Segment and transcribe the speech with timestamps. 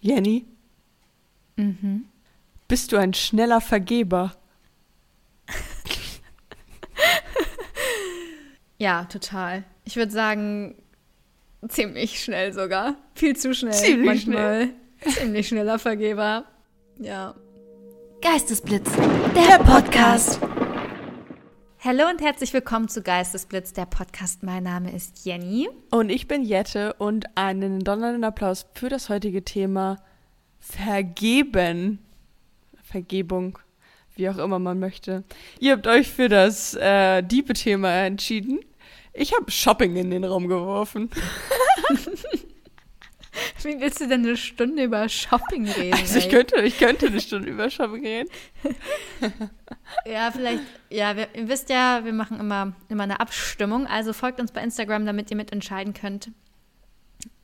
[0.00, 0.46] Jenny,
[1.56, 2.04] Mhm.
[2.68, 4.32] bist du ein schneller Vergeber?
[8.78, 9.64] Ja, total.
[9.84, 10.74] Ich würde sagen,
[11.68, 12.96] ziemlich schnell sogar.
[13.14, 13.74] Viel zu schnell.
[13.74, 14.70] Ziemlich manchmal.
[15.06, 16.44] Ziemlich schneller Vergeber.
[16.98, 17.34] Ja.
[18.22, 18.90] Geistesblitz,
[19.34, 20.40] der Podcast.
[21.82, 24.42] Hallo und herzlich willkommen zu Geistesblitz, der Podcast.
[24.42, 25.70] Mein Name ist Jenny.
[25.90, 29.96] Und ich bin Jette und einen donnernden Applaus für das heutige Thema
[30.58, 31.98] Vergeben.
[32.82, 33.58] Vergebung,
[34.14, 35.24] wie auch immer man möchte.
[35.58, 38.60] Ihr habt euch für das äh, Diebe-Thema entschieden.
[39.14, 41.08] Ich habe Shopping in den Raum geworfen.
[43.64, 45.98] Wie willst du denn eine Stunde über Shopping reden?
[45.98, 46.30] Also ich ey?
[46.30, 48.30] könnte, ich könnte eine Stunde über Shopping reden.
[50.06, 53.86] Ja, vielleicht, ja, wir, ihr wisst ja, wir machen immer, immer eine Abstimmung.
[53.88, 56.30] Also folgt uns bei Instagram, damit ihr mitentscheiden könnt.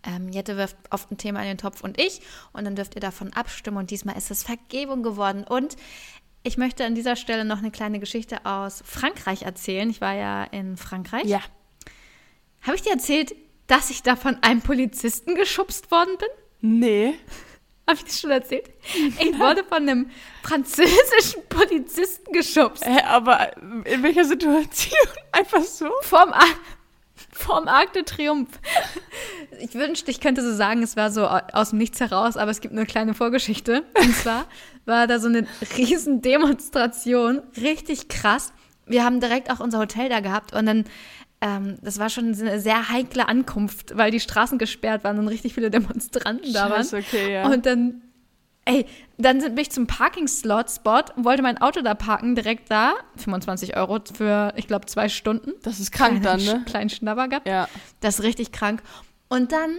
[0.05, 2.21] Ähm, Jette wirft oft ein Thema in den Topf und ich.
[2.53, 3.79] Und dann dürft ihr davon abstimmen.
[3.79, 5.45] Und diesmal ist es Vergebung geworden.
[5.45, 5.77] Und
[6.45, 9.91] ich möchte an dieser Stelle noch eine kleine Geschichte aus Frankreich erzählen.
[9.91, 11.25] Ich war ja in Frankreich.
[11.25, 11.41] Ja.
[12.63, 13.35] Habe ich dir erzählt,
[13.67, 16.29] dass ich da von einem Polizisten geschubst worden bin?
[16.81, 17.15] Nee.
[17.89, 18.69] Habe ich das schon erzählt?
[19.21, 20.11] Ich wurde von einem
[20.43, 22.85] französischen Polizisten geschubst.
[22.85, 25.09] Hä, aber in welcher Situation?
[25.33, 25.89] Einfach so?
[26.03, 26.47] Vorm, Ar
[27.33, 28.59] vorm Arc de Triomphe.
[29.61, 32.61] Ich wünschte, ich könnte so sagen, es war so aus dem Nichts heraus, aber es
[32.61, 33.85] gibt eine kleine Vorgeschichte.
[33.99, 34.47] Und zwar
[34.85, 38.53] war da so eine riesen Demonstration, richtig krass.
[38.87, 40.85] Wir haben direkt auch unser Hotel da gehabt und dann,
[41.41, 45.55] ähm, das war schon eine sehr heikle Ankunft, weil die Straßen gesperrt waren und richtig
[45.55, 46.87] viele Demonstranten da waren.
[46.87, 47.47] Okay, ja.
[47.47, 48.03] Und dann,
[48.65, 48.87] ey,
[49.19, 52.95] dann bin ich zum Parking-Slot-Spot und wollte mein Auto da parken, direkt da.
[53.17, 55.53] 25 Euro für, ich glaube, zwei Stunden.
[55.63, 56.63] das ist krank dann, ne?
[56.67, 57.47] Kleinen Schnabber gehabt.
[57.47, 57.69] Ja.
[58.01, 58.83] Das ist richtig krank.
[59.29, 59.79] Und dann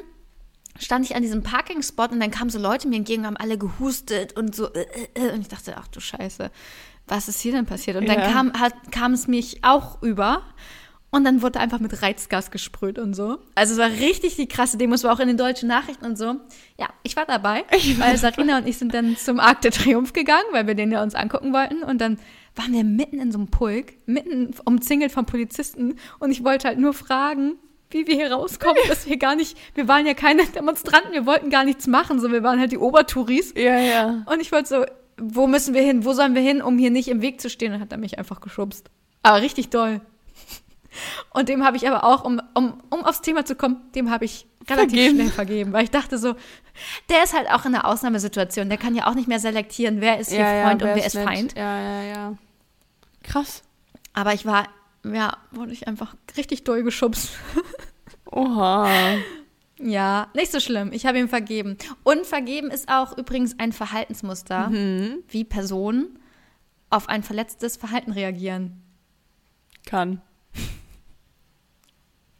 [0.79, 4.37] stand ich an diesem Parking-Spot und dann kamen so Leute mir entgegen, haben alle gehustet
[4.37, 4.71] und so.
[4.73, 4.85] Äh,
[5.15, 6.51] äh, und ich dachte, ach du Scheiße,
[7.07, 7.97] was ist hier denn passiert?
[7.97, 10.43] Und dann kam, hat, kam es mich auch über.
[11.09, 13.37] Und dann wurde einfach mit Reizgas gesprüht und so.
[13.55, 14.93] Also es war richtig die krasse Demo.
[14.93, 16.35] Es war auch in den deutschen Nachrichten und so.
[16.77, 17.63] Ja, ich war dabei.
[17.97, 21.01] weil Sarina und ich sind dann zum Arc de Triomphe gegangen, weil wir den ja
[21.01, 21.81] uns angucken wollten.
[21.81, 22.19] Und dann
[22.55, 25.95] waren wir mitten in so einem Pulk, mitten umzingelt von Polizisten.
[26.19, 27.53] Und ich wollte halt nur fragen,
[27.89, 31.49] wie wir hier rauskommen, dass wir gar nicht, wir waren ja keine Demonstranten, wir wollten
[31.49, 33.53] gar nichts machen, so wir waren halt die Obertouris.
[33.55, 34.25] Ja, ja.
[34.25, 34.85] Und ich wollte so,
[35.17, 37.73] wo müssen wir hin, wo sollen wir hin, um hier nicht im Weg zu stehen?
[37.73, 38.89] Und hat er mich einfach geschubst.
[39.23, 40.01] Aber richtig doll.
[41.31, 44.25] Und dem habe ich aber auch, um, um, um aufs Thema zu kommen, dem habe
[44.25, 45.15] ich relativ Vergeben.
[45.15, 46.35] schnell vergeben, weil ich dachte so,
[47.09, 50.19] der ist halt auch in einer Ausnahmesituation, der kann ja auch nicht mehr selektieren, wer
[50.19, 51.23] ist hier ja, Freund ja, und wer ist nett.
[51.25, 51.57] Feind.
[51.57, 52.33] Ja, ja, ja.
[53.23, 53.63] Krass.
[54.13, 54.67] Aber ich war,
[55.05, 57.29] ja, wurde ich einfach richtig doll geschubst.
[58.31, 58.89] Oha.
[59.79, 60.91] Ja, nicht so schlimm.
[60.91, 61.77] Ich habe ihm vergeben.
[62.03, 65.19] Und vergeben ist auch übrigens ein Verhaltensmuster, Mhm.
[65.29, 66.19] wie Personen
[66.89, 68.81] auf ein verletztes Verhalten reagieren.
[69.85, 70.21] Kann.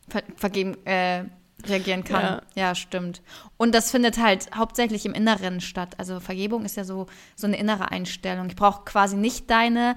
[0.10, 1.26] Ver vergeben, äh,
[1.66, 2.22] reagieren kann.
[2.24, 2.42] Ja.
[2.56, 2.76] Ja.
[2.76, 3.22] stimmt.
[3.58, 5.96] Und das findet halt hauptsächlich im Inneren statt.
[5.98, 8.48] Also Vergebung ist ja so, so eine innere Einstellung.
[8.48, 9.96] Ich brauche quasi nicht deine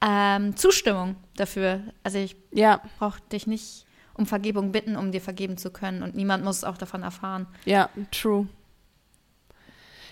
[0.00, 1.80] ähm, Zustimmung dafür.
[2.04, 6.02] Also ich Ja, brauche dich nicht um Vergebung bitten, um dir vergeben zu können.
[6.02, 7.46] Und niemand muss auch davon erfahren.
[7.64, 8.46] ja, true.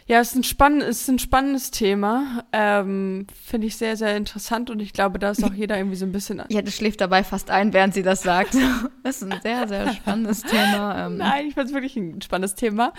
[0.09, 2.43] Ja, es ist ein, spann es ist ein spannendes Thema.
[2.53, 6.07] Ähm, Finde ich sehr, sehr interessant und ich glaube, da ist auch jeder irgendwie so
[6.07, 6.43] ein bisschen.
[6.49, 8.57] Ja, du schläft dabei fast ein, während sie das sagt.
[9.03, 11.07] Das ist ein sehr, sehr spannendes Thema.
[11.07, 12.93] Ähm, Nein, ich fand es wirklich ein spannendes Thema.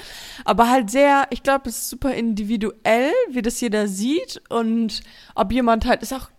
[0.45, 5.01] Aber halt sehr, ich glaube, es ist super individuell, wie das jeder sieht und
[5.35, 6.29] ob jemand halt, ist auch,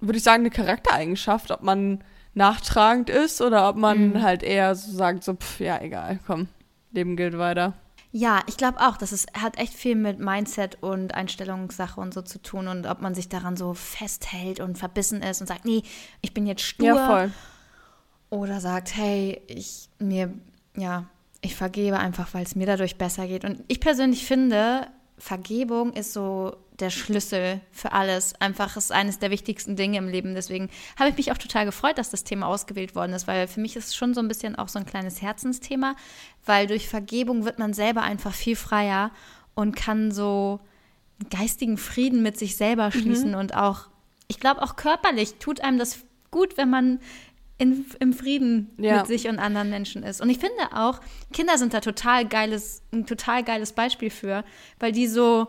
[0.00, 2.02] würde ich sagen, eine Charaktereigenschaft, ob man
[2.34, 4.22] nachtragend ist oder ob man Mhm.
[4.22, 6.48] halt eher so sagt, so, pff, ja, egal, komm,
[6.92, 7.74] Leben gilt weiter.
[8.16, 12.22] Ja, ich glaube auch, das ist, hat echt viel mit Mindset und Einstellungssache und so
[12.22, 15.82] zu tun und ob man sich daran so festhält und verbissen ist und sagt, nee,
[16.20, 16.94] ich bin jetzt stur.
[16.94, 17.32] Ja, voll.
[18.30, 20.32] Oder sagt, hey, ich mir,
[20.76, 21.06] ja,
[21.40, 23.44] ich vergebe einfach, weil es mir dadurch besser geht.
[23.44, 24.86] Und ich persönlich finde,
[25.18, 28.34] Vergebung ist so der Schlüssel für alles.
[28.40, 30.34] Einfach ist eines der wichtigsten Dinge im Leben.
[30.34, 33.60] Deswegen habe ich mich auch total gefreut, dass das Thema ausgewählt worden ist, weil für
[33.60, 35.94] mich ist es schon so ein bisschen auch so ein kleines Herzensthema,
[36.44, 39.12] weil durch Vergebung wird man selber einfach viel freier
[39.54, 40.58] und kann so
[41.20, 43.88] einen geistigen Frieden mit sich selber schließen und auch,
[44.26, 46.00] ich glaube auch körperlich tut einem das
[46.32, 46.98] gut, wenn man
[47.56, 48.96] in, im Frieden Ja.
[48.96, 50.20] mit sich und anderen Menschen ist.
[50.20, 50.98] Und ich finde auch,
[51.32, 54.44] Kinder sind da total geiles, ein total geiles Beispiel für,
[54.80, 55.46] weil die so,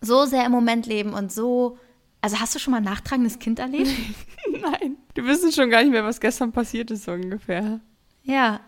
[0.00, 1.78] so sehr im Moment leben und so.
[2.20, 3.90] Also hast du schon mal ein nachtragendes Kind erlebt?
[4.50, 7.80] Nein, du wissen schon gar nicht mehr, was gestern passiert ist, so ungefähr.
[8.22, 8.60] ja.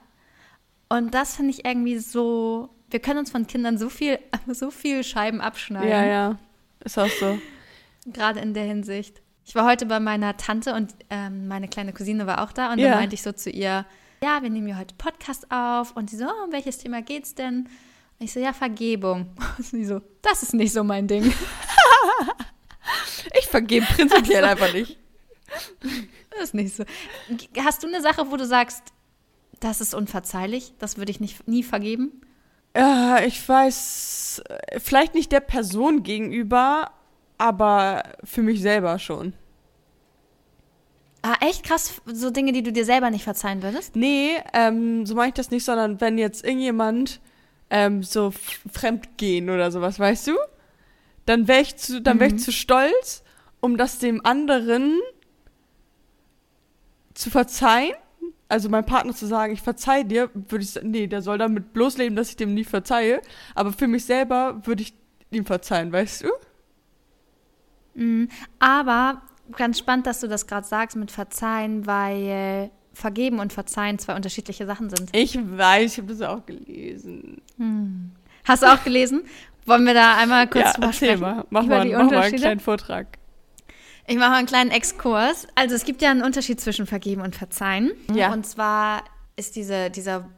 [0.93, 4.19] Und das finde ich irgendwie so wir können uns von Kindern so viel,
[4.49, 5.89] so viel Scheiben abschneiden.
[5.89, 6.39] Ja, ja.
[6.85, 7.39] Ist auch so.
[8.07, 9.23] Gerade in der Hinsicht.
[9.45, 12.79] Ich war heute bei meiner Tante und ähm, meine kleine Cousine war auch da und
[12.79, 12.91] Ja.
[12.91, 13.85] dann meinte ich so zu ihr,
[14.23, 17.35] ja, wir nehmen hier heute Podcast auf und sie so, oh, um welches Thema geht's
[17.35, 17.69] denn?
[18.23, 19.35] Ich so, ja, Vergebung.
[19.59, 21.33] Und sie so, das ist nicht so mein Ding.
[23.39, 24.99] Ich vergebe prinzipiell einfach nicht.
[26.31, 26.85] Das ist nicht so.
[27.65, 28.83] Hast du eine Sache, wo du sagst,
[29.59, 32.23] das ist unverzeihlich, das würde ich nicht, nie vergeben?
[32.77, 36.93] Ja, ich weiß, äh, vielleicht nicht der Person gegenüber,
[37.37, 39.35] aber für mich selber schon.
[41.23, 43.97] Ah, echt krass, so Dinge, die du dir selber nicht verzeihen würdest?
[43.97, 47.21] Nee, ähm, so meine ich das nicht, sondern wenn jetzt irgendjemand
[47.71, 50.37] ähm, so f- fremd gehen oder sowas, weißt du?
[51.27, 53.23] Dann wäre ich, zu, dann wär ich zu stolz,
[53.61, 54.99] um das dem anderen
[57.15, 57.95] zu verzeihen.
[58.49, 61.73] Also meinem Partner zu sagen, ich verzeih dir, würde ich sagen, nee, der soll damit
[61.73, 63.23] bloß leben, dass ich dem nie verzeihe.
[63.55, 64.93] Aber für mich selber würde ich
[65.31, 66.29] ihm verzeihen, weißt du?
[67.95, 68.29] Mhm.
[68.59, 72.71] Aber ganz spannend, dass du das gerade sagst mit Verzeihen, weil
[73.01, 75.11] Vergeben und Verzeihen zwei unterschiedliche Sachen sind.
[75.13, 77.41] Ich weiß, ich habe das auch gelesen.
[78.45, 79.25] Hast du auch gelesen?
[79.67, 81.21] Wollen wir da einmal kurz ja, drüber sprechen?
[81.21, 81.45] mal.
[81.51, 83.07] Mach mal, die mach mal einen kleinen Vortrag.
[84.07, 85.47] Ich mache mal einen kleinen Exkurs.
[85.55, 87.93] Also es gibt ja einen Unterschied zwischen Vergeben und Verzeihen.
[88.13, 88.33] Ja.
[88.33, 89.05] Und zwar
[89.37, 90.29] ist diese, dieser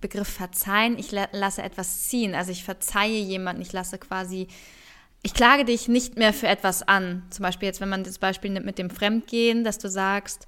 [0.00, 2.34] Begriff Verzeihen, ich la lasse etwas ziehen.
[2.34, 4.48] Also ich verzeihe jemanden, ich lasse quasi,
[5.22, 7.24] ich klage dich nicht mehr für etwas an.
[7.30, 10.46] Zum Beispiel jetzt, wenn man das Beispiel nimmt mit dem Fremdgehen, dass du sagst,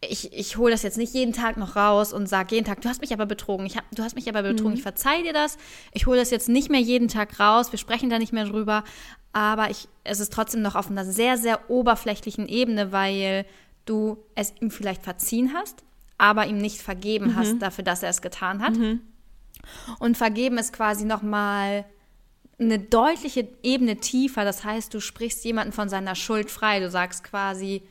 [0.00, 2.88] ich, ich hole das jetzt nicht jeden Tag noch raus und sage jeden Tag, du
[2.88, 5.56] hast mich aber betrogen, ich hab, du hast mich aber betrogen, ich verzeih dir das,
[5.92, 8.84] ich hole das jetzt nicht mehr jeden Tag raus, wir sprechen da nicht mehr drüber,
[9.32, 13.46] aber ich, es ist trotzdem noch auf einer sehr, sehr oberflächlichen Ebene, weil
[13.86, 15.82] du es ihm vielleicht verziehen hast,
[16.18, 18.74] aber ihm nicht vergeben hast dafür, dass er es getan hat.
[19.98, 21.84] Und vergeben ist quasi nochmal
[22.58, 24.44] eine deutliche Ebene tiefer.
[24.44, 26.80] Das heißt, du sprichst jemanden von seiner Schuld frei.
[26.80, 27.82] Du sagst quasi,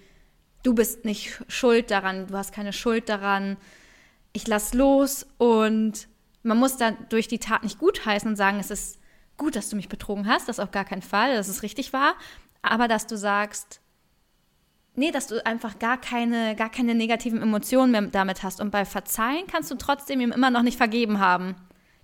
[0.66, 3.58] du bist nicht schuld daran, du hast keine Schuld daran.
[4.34, 6.08] Ich lass los und
[6.44, 9.00] man muss dann durch die Tat nicht gutheißen und sagen, es ist
[9.38, 12.16] gut, dass du mich betrogen hast, das auf gar keinen Fall, dass es richtig war,
[12.62, 13.80] aber dass du sagst,
[14.96, 18.62] nee, dass du einfach gar keine, gar keine negativen Emotionen mehr damit hast.
[18.62, 21.56] Und bei Verzeihen kannst du trotzdem ihm immer noch nicht vergeben haben.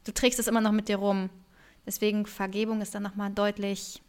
[0.04, 1.30] Du trägst es immer noch mit dir rum.
[1.86, 4.02] Deswegen Vergebung ist dann nochmal deutlich.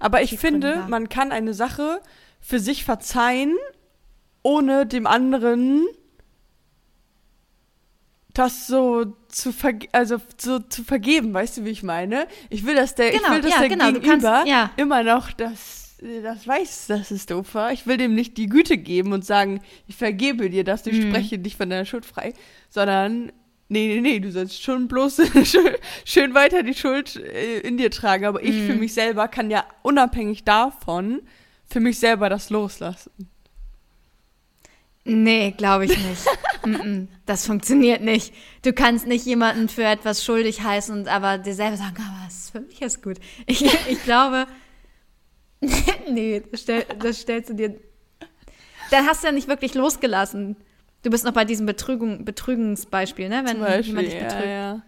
[0.00, 2.00] Aber ich finde, man kann eine Sache
[2.40, 3.54] für sich verzeihen,
[4.42, 5.86] ohne dem anderen
[8.34, 9.52] das so zu
[9.92, 12.28] also so zu vergeben, weißt du, wie ich meine?
[12.50, 14.70] Ich will, dass der, ich Genau, will, dass ja, der genau, Gegenüber kannst- ja.
[14.76, 17.72] immer noch das, das weiß, dass es doof war.
[17.72, 21.08] Ich will dem nicht die Güte geben und sagen, ich vergebe dir das, ich Mhm.
[21.10, 22.32] spreche dich von deiner Schuld frei,
[22.70, 23.32] sondern
[23.70, 25.74] Nee, nee, nee, du sollst schon bloß schön,
[26.06, 28.24] schön weiter die Schuld äh, in dir tragen.
[28.24, 28.66] Aber ich Mhm.
[28.66, 31.20] für mich selber kann ja unabhängig davon
[31.68, 33.28] für mich selber das loslassen.
[35.04, 36.26] Nee, glaube ich nicht.
[36.64, 38.34] Mm, mm, das funktioniert nicht.
[38.62, 42.36] Du kannst nicht jemanden für etwas schuldig heißen und aber dir selber sagen, aber es
[42.36, 43.18] ist für mich ist gut.
[43.46, 44.48] Ich, ich glaube,
[46.10, 47.78] nee, das, stell, das stellst du dir.
[48.90, 50.56] Dann hast du ja nicht wirklich losgelassen.
[51.04, 53.42] Du bist noch bei diesem Betrügung, Betrügungsbeispiel, ne?
[53.44, 54.46] Wenn Beispiel, jemand dich ja, betrügt.
[54.46, 54.82] ja.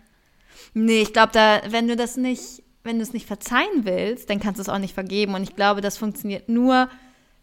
[0.74, 4.40] Nee, ich glaube, da, wenn du das nicht, wenn du es nicht verzeihen willst, dann
[4.40, 5.34] kannst du es auch nicht vergeben.
[5.34, 6.88] Und ich glaube, das funktioniert nur,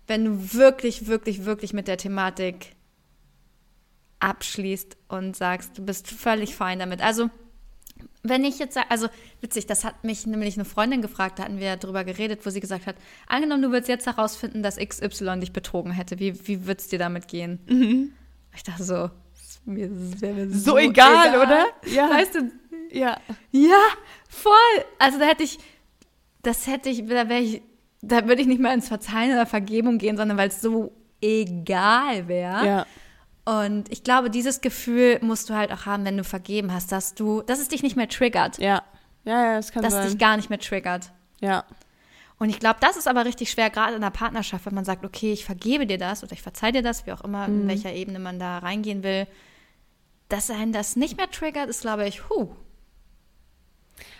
[0.07, 2.75] wenn du wirklich, wirklich, wirklich mit der Thematik
[4.19, 7.01] abschließt und sagst, du bist völlig fein damit.
[7.01, 7.29] Also,
[8.23, 9.07] wenn ich jetzt sage, also
[9.41, 12.59] witzig, das hat mich nämlich eine Freundin gefragt, da hatten wir drüber geredet, wo sie
[12.59, 12.95] gesagt hat,
[13.27, 16.99] angenommen, du würdest jetzt herausfinden, dass XY dich betrogen hätte, wie, wie würde es dir
[16.99, 18.13] damit gehen?
[18.55, 19.09] Ich dachte so,
[19.65, 21.67] mir, mir So egal, oder?
[21.85, 22.09] Ja.
[22.09, 22.51] Weißt du,
[22.91, 23.17] Ja.
[23.51, 23.81] ja,
[24.29, 24.53] voll.
[24.99, 25.59] Also da hätte ich,
[26.43, 27.61] das hätte ich, da wäre ich,
[28.01, 32.27] da würde ich nicht mal ins Verzeihen oder Vergebung gehen, sondern weil es so egal
[32.27, 32.65] wäre.
[32.65, 32.85] Ja.
[33.45, 37.15] Und ich glaube, dieses Gefühl musst du halt auch haben, wenn du vergeben hast, dass
[37.15, 38.83] du, dass es dich nicht mehr triggert, Ja.
[39.23, 40.09] Ja, ja, das kann dass es sein.
[40.09, 41.11] dich gar nicht mehr triggert.
[41.41, 41.65] Ja.
[42.39, 45.03] Und ich glaube, das ist aber richtig schwer, gerade in der Partnerschaft, wenn man sagt,
[45.03, 47.91] okay, ich vergebe dir das oder ich verzeihe dir das, wie auch immer, in welcher
[47.91, 49.27] Ebene man da reingehen will.
[50.29, 52.49] Dass einen das nicht mehr triggert, ist, glaube ich, huh,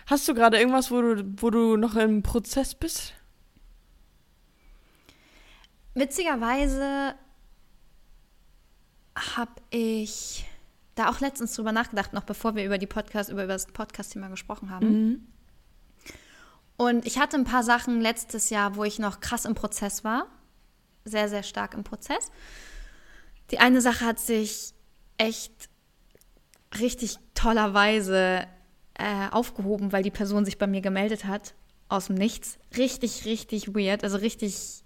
[0.08, 3.12] Hast du gerade irgendwas, wo du, wo du noch im Prozess bist?
[5.92, 7.14] Witzigerweise
[9.36, 10.46] habe ich
[10.94, 14.28] da auch letztens drüber nachgedacht, noch bevor wir über die Podcast, über, über das Podcast-Thema
[14.28, 15.30] gesprochen haben.
[16.78, 20.26] Und ich hatte ein paar Sachen letztes Jahr, wo ich noch krass im Prozess war.
[21.04, 22.30] Sehr, sehr stark im Prozess.
[23.50, 24.72] Die eine Sache hat sich
[25.18, 25.68] echt
[26.78, 28.46] richtig tollerweise
[28.98, 31.54] äh, aufgehoben, weil die Person sich bei mir gemeldet hat
[31.88, 32.58] aus dem Nichts.
[32.76, 34.82] Richtig, richtig weird, also richtig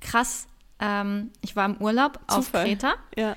[0.00, 0.46] krass.
[0.80, 2.64] Ähm, ich war im Urlaub auf Zufall.
[2.66, 3.36] Kreta Ja.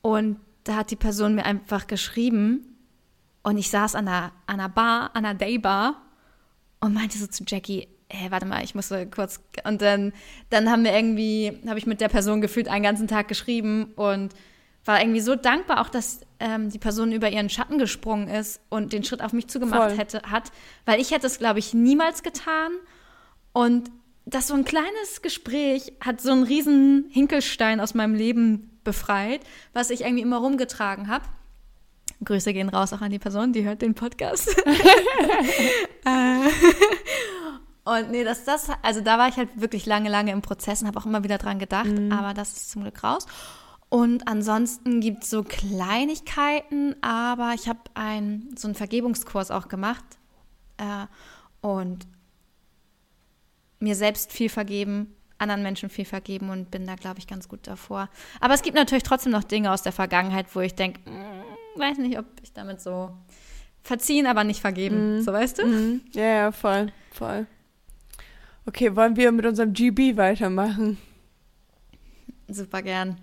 [0.00, 2.76] und da hat die Person mir einfach geschrieben
[3.42, 6.02] und ich saß an einer, an einer Bar, an einer Daybar
[6.80, 9.40] und meinte so zu Jackie, hey, warte mal, ich muss kurz.
[9.64, 10.12] Und dann,
[10.50, 14.34] dann haben wir irgendwie, habe ich mit der Person gefühlt einen ganzen Tag geschrieben und
[14.84, 18.92] war irgendwie so dankbar auch, dass ähm, die Person über ihren Schatten gesprungen ist und
[18.92, 19.98] den Schritt auf mich zugemacht Voll.
[19.98, 20.52] hätte, hat,
[20.86, 22.72] weil ich hätte es, glaube ich, niemals getan.
[23.52, 23.90] Und
[24.24, 29.40] das so ein kleines Gespräch hat so einen riesen Hinkelstein aus meinem Leben befreit,
[29.72, 31.24] was ich irgendwie immer rumgetragen habe.
[32.24, 34.54] Grüße gehen raus auch an die Person, die hört den Podcast.
[36.04, 36.48] Äh,
[37.84, 40.86] und nee, das, das, also da war ich halt wirklich lange, lange im Prozess und
[40.86, 43.26] habe auch immer wieder dran gedacht, aber das ist zum Glück raus.
[43.90, 50.04] Und ansonsten gibt es so Kleinigkeiten, aber ich habe ein, so einen Vergebungskurs auch gemacht
[50.76, 51.06] äh,
[51.66, 52.06] und
[53.80, 57.66] mir selbst viel vergeben, anderen Menschen viel vergeben und bin da, glaube ich, ganz gut
[57.66, 58.10] davor.
[58.40, 61.00] Aber es gibt natürlich trotzdem noch Dinge aus der Vergangenheit, wo ich denke,
[61.76, 63.10] weiß nicht, ob ich damit so
[63.82, 65.22] verziehen, aber nicht vergeben.
[65.22, 65.66] So weißt du?
[65.66, 66.00] Mhm.
[66.12, 67.46] Ja, ja, voll, voll.
[68.66, 70.98] Okay, wollen wir mit unserem GB weitermachen?
[72.48, 73.16] Super gern.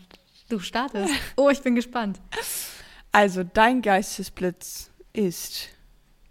[0.50, 1.14] Du startest.
[1.36, 2.22] Oh, ich bin gespannt.
[3.12, 5.70] Also, dein Geistesblitz ist.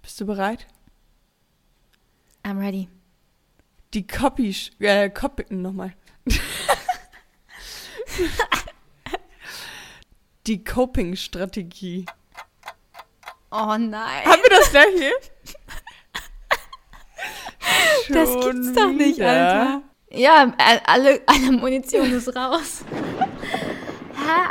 [0.03, 0.67] Bist du bereit?
[2.45, 2.89] I'm ready.
[3.95, 4.55] Die Copy.
[4.79, 5.45] Äh, Copy.
[5.55, 5.95] Nochmal.
[10.47, 12.05] Die Coping-Strategie.
[13.51, 14.25] Oh nein.
[14.25, 15.13] Haben wir das gleiche?
[18.11, 19.29] Das gibt's doch nicht, wieder.
[19.29, 19.83] Alter.
[20.11, 20.53] Ja,
[20.87, 22.85] alle, alle Munition ist raus.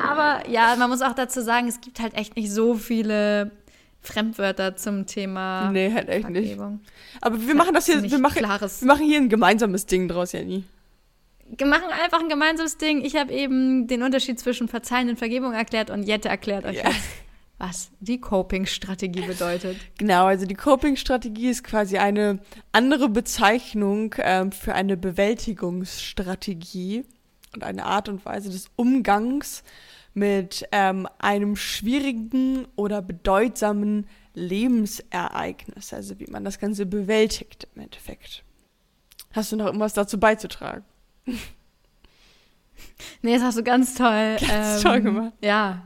[0.03, 3.51] Aber ja, man muss auch dazu sagen, es gibt halt echt nicht so viele
[4.01, 6.57] Fremdwörter zum Thema Nee, halt echt nicht.
[7.21, 10.33] Aber wir machen das hier, wir machen, klares- wir machen hier ein gemeinsames Ding draus,
[10.33, 10.63] Jenny.
[11.57, 13.03] Wir machen einfach ein gemeinsames Ding.
[13.05, 16.89] Ich habe eben den Unterschied zwischen Verzeihen und Vergebung erklärt und Jette erklärt euch Ja.
[16.89, 16.99] jetzt,
[17.59, 19.77] was die Coping-Strategie bedeutet.
[19.97, 22.39] Genau, also die Coping-Strategie ist quasi eine
[22.71, 27.05] andere Bezeichnung ähm, für eine Bewältigungsstrategie
[27.53, 29.63] und eine Art und Weise des Umgangs
[30.13, 38.43] mit ähm, einem schwierigen oder bedeutsamen Lebensereignis, also wie man das Ganze bewältigt im Endeffekt.
[39.31, 40.83] Hast du noch irgendwas dazu beizutragen?
[43.21, 44.37] Nee, das hast du ganz toll.
[44.41, 45.33] ähm, Ganz toll gemacht.
[45.41, 45.83] Ja.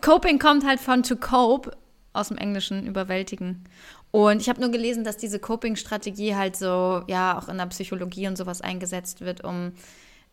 [0.00, 1.76] Coping kommt halt von to cope
[2.12, 3.64] aus dem Englischen überwältigen.
[4.10, 8.28] Und ich habe nur gelesen, dass diese Coping-Strategie halt so, ja, auch in der Psychologie
[8.28, 9.72] und sowas eingesetzt wird, um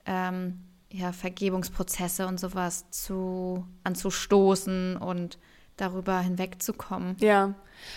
[0.06, 0.60] ähm,
[0.92, 5.38] ja, Vergebungsprozesse und sowas zu, anzustoßen und
[5.78, 7.16] darüber hinwegzukommen.
[7.20, 7.54] Ja.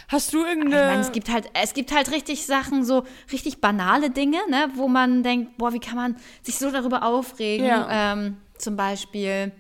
[0.09, 0.87] Hast du Ich irgendeine.
[0.87, 4.89] meine, es gibt halt, es gibt halt richtig Sachen, so richtig banale Dinge, ne, wo
[4.89, 7.67] man denkt, boah, wie kann man sich so darüber aufregen?
[7.67, 8.13] Ja.
[8.13, 9.51] Ähm, zum Beispiel,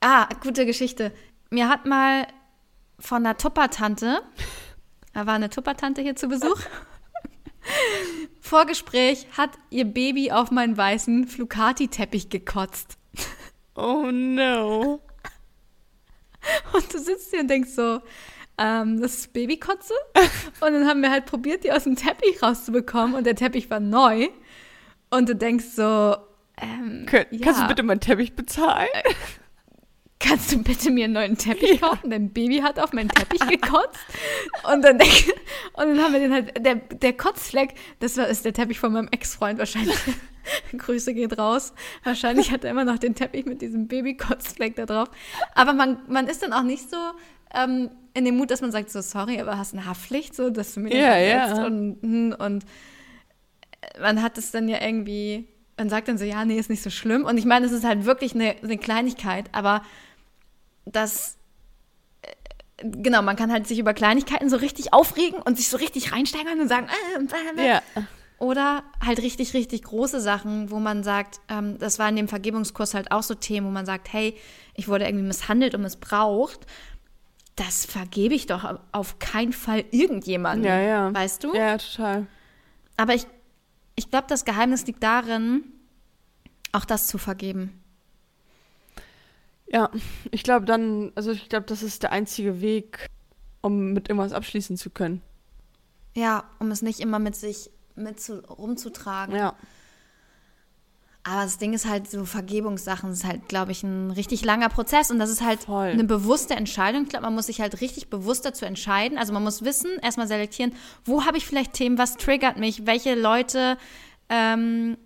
[0.00, 1.12] ah, gute Geschichte.
[1.50, 2.26] Mir hat mal
[2.98, 4.22] von einer Tuppertante,
[5.12, 6.60] da war eine Tuppertante hier zu Besuch.
[8.44, 12.98] Vorgespräch hat ihr Baby auf meinen weißen Flucati-Teppich gekotzt.
[13.74, 15.00] oh no.
[16.74, 18.02] Und du sitzt hier und denkst so,
[18.58, 19.94] ähm, das ist Babykotze.
[20.60, 23.14] Und dann haben wir halt probiert, die aus dem Teppich rauszubekommen.
[23.14, 24.28] Und der Teppich war neu.
[25.08, 26.14] Und du denkst so,
[26.60, 28.88] ähm, Kön ja, Kannst du bitte meinen Teppich bezahlen?
[30.24, 32.10] kannst du bitte mir einen neuen Teppich kaufen?
[32.10, 34.00] Dein Baby hat auf meinen Teppich gekotzt.
[34.72, 35.32] Und dann, denk,
[35.74, 38.92] und dann haben wir den halt, der, der Kotzfleck, das war, ist der Teppich von
[38.92, 39.96] meinem Ex-Freund wahrscheinlich.
[40.76, 41.72] Grüße geht raus.
[42.02, 45.08] Wahrscheinlich hat er immer noch den Teppich mit diesem Baby-Kotzfleck da drauf.
[45.54, 46.96] Aber man, man ist dann auch nicht so
[47.54, 50.74] ähm, in dem Mut, dass man sagt, so sorry, aber hast eine Haftpflicht, so, dass
[50.74, 51.66] du mir den Ja, ja.
[51.66, 52.64] Und, hm, und
[54.00, 56.90] man hat es dann ja irgendwie, man sagt dann so, ja, nee, ist nicht so
[56.90, 57.24] schlimm.
[57.24, 59.82] Und ich meine, es ist halt wirklich eine, eine Kleinigkeit, aber
[60.84, 61.36] das,
[62.22, 66.12] äh, genau, man kann halt sich über Kleinigkeiten so richtig aufregen und sich so richtig
[66.12, 67.68] reinsteigern und sagen, äh, äh, äh.
[67.68, 67.82] Ja.
[68.38, 72.92] Oder halt richtig, richtig große Sachen, wo man sagt, ähm, das war in dem Vergebungskurs
[72.94, 74.36] halt auch so Themen, wo man sagt, hey,
[74.74, 76.66] ich wurde irgendwie misshandelt und missbraucht.
[77.56, 80.66] Das vergebe ich doch auf keinen Fall irgendjemandem.
[80.66, 81.14] Ja, ja.
[81.14, 81.54] Weißt du?
[81.54, 82.26] Ja, total.
[82.96, 83.26] Aber ich,
[83.94, 85.62] ich glaube, das Geheimnis liegt darin,
[86.72, 87.80] auch das zu vergeben.
[89.66, 89.90] Ja,
[90.30, 93.06] ich glaube dann, also ich glaube, das ist der einzige Weg,
[93.60, 95.22] um mit irgendwas abschließen zu können.
[96.14, 99.36] Ja, um es nicht immer mit sich mit zu, rumzutragen.
[99.36, 99.56] Ja.
[101.26, 105.10] Aber das Ding ist halt, so Vergebungssachen ist halt, glaube ich, ein richtig langer Prozess
[105.10, 105.88] und das ist halt Voll.
[105.88, 107.04] eine bewusste Entscheidung.
[107.04, 109.16] Ich glaube, man muss sich halt richtig bewusst dazu entscheiden.
[109.16, 110.74] Also man muss wissen, erstmal selektieren,
[111.06, 113.78] wo habe ich vielleicht Themen, was triggert mich, welche Leute,
[114.28, 114.98] ähm,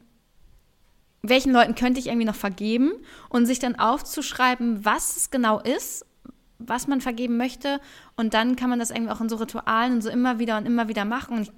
[1.23, 2.93] welchen Leuten könnte ich irgendwie noch vergeben
[3.29, 6.07] und sich dann aufzuschreiben, was es genau ist,
[6.59, 7.81] was man vergeben möchte
[8.17, 10.67] und dann kann man das irgendwie auch in so Ritualen und so immer wieder und
[10.67, 11.53] immer wieder machen und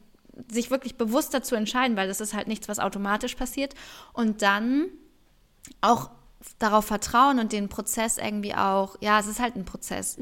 [0.50, 3.74] sich wirklich bewusst dazu entscheiden, weil das ist halt nichts, was automatisch passiert
[4.12, 4.86] und dann
[5.80, 6.10] auch
[6.58, 10.18] darauf vertrauen und den Prozess irgendwie auch, ja, es ist halt ein Prozess.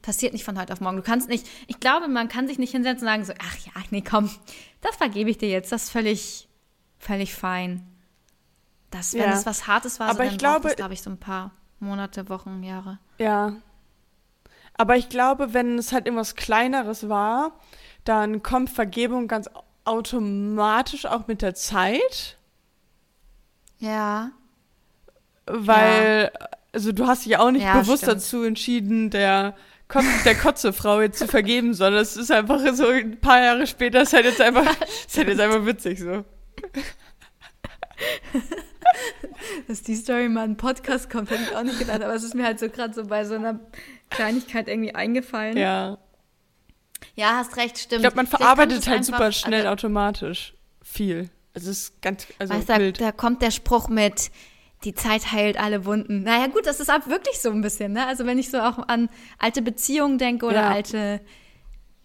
[0.00, 0.96] Passiert nicht von heute auf morgen.
[0.96, 3.82] Du kannst nicht, ich glaube, man kann sich nicht hinsetzen und sagen so, ach ja,
[3.90, 4.30] nee, komm,
[4.80, 6.48] das vergebe ich dir jetzt, das ist völlig,
[6.98, 7.86] völlig fein.
[8.90, 9.32] Das, wenn Ja.
[9.32, 12.28] es was Hartes war, Aber so, ich dann glaube- glaube ich, so ein paar Monate,
[12.28, 12.98] Wochen, Jahre.
[13.18, 13.52] Ja.
[14.74, 17.52] Aber ich glaube, wenn es halt irgendwas Kleineres war,
[18.04, 19.50] dann kommt Vergebung ganz
[19.84, 22.38] automatisch auch mit der Zeit,
[23.78, 24.30] Ja.
[25.46, 26.30] weil,
[26.72, 28.16] also du hast dich ja auch nicht Ja, bewusst stimmt.
[28.18, 29.54] dazu entschieden, der,
[30.24, 34.12] der Kotzefrau jetzt zu vergeben, sondern es ist einfach so ein paar Jahre später, ist
[34.12, 34.64] halt jetzt einfach,
[35.06, 36.24] ist halt jetzt einfach witzig so.
[39.66, 42.22] Dass die Story mal in einen Podcast kommt, hätte ich auch nicht gedacht, aber es
[42.22, 43.58] ist mir halt so gerade so bei so einer
[44.10, 45.56] Kleinigkeit irgendwie eingefallen.
[45.56, 45.98] Ja.
[47.14, 48.00] Ja, hast recht, stimmt.
[48.00, 51.30] Ich glaube, man verarbeitet halt einfach- super schnell Also, automatisch viel.
[51.54, 53.00] Also es ist ganz, also weißt, da, wild.
[53.00, 54.30] da kommt der Spruch mit,
[54.84, 56.22] die Zeit heilt alle Wunden.
[56.22, 58.06] Naja, gut, das ist auch wirklich so ein bisschen, ne?
[58.06, 60.70] Also wenn ich so auch an alte Beziehungen denke oder Ja.
[60.70, 61.20] alte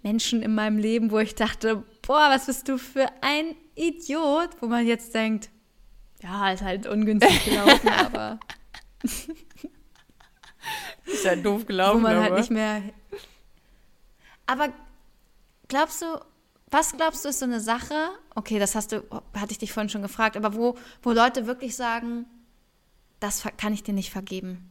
[0.01, 4.67] Menschen in meinem Leben, wo ich dachte, boah, was bist du für ein Idiot, wo
[4.67, 5.49] man jetzt denkt,
[6.23, 8.39] ja, ist halt ungünstig gelaufen, aber
[11.05, 12.23] Ist ja doof wo gelaufen, man aber.
[12.23, 12.81] halt nicht mehr.
[14.45, 14.69] Aber
[15.67, 16.05] glaubst du,
[16.71, 18.09] was glaubst du ist so eine Sache?
[18.35, 19.03] Okay, das hast du,
[19.35, 22.25] hatte ich dich vorhin schon gefragt, aber wo, wo Leute wirklich sagen,
[23.19, 24.69] das kann ich dir nicht vergeben.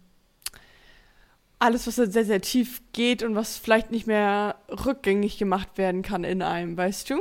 [1.59, 6.03] alles, was halt sehr, sehr tief geht und was vielleicht nicht mehr rückgängig gemacht werden
[6.03, 7.21] kann in einem, weißt du?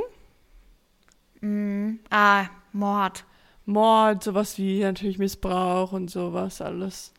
[2.10, 3.24] Ah, Mord.
[3.66, 7.12] Mord, sowas wie natürlich Missbrauch und sowas alles.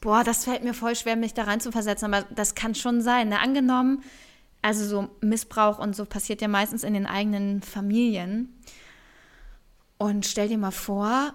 [0.00, 3.02] Boah, das fällt mir voll schwer, mich da rein zu versetzen, aber das kann schon
[3.02, 3.28] sein.
[3.28, 3.38] Ne?
[3.38, 4.02] Angenommen,
[4.62, 8.54] also so Missbrauch und so passiert ja meistens in den eigenen Familien.
[9.98, 11.34] Und stell dir mal vor,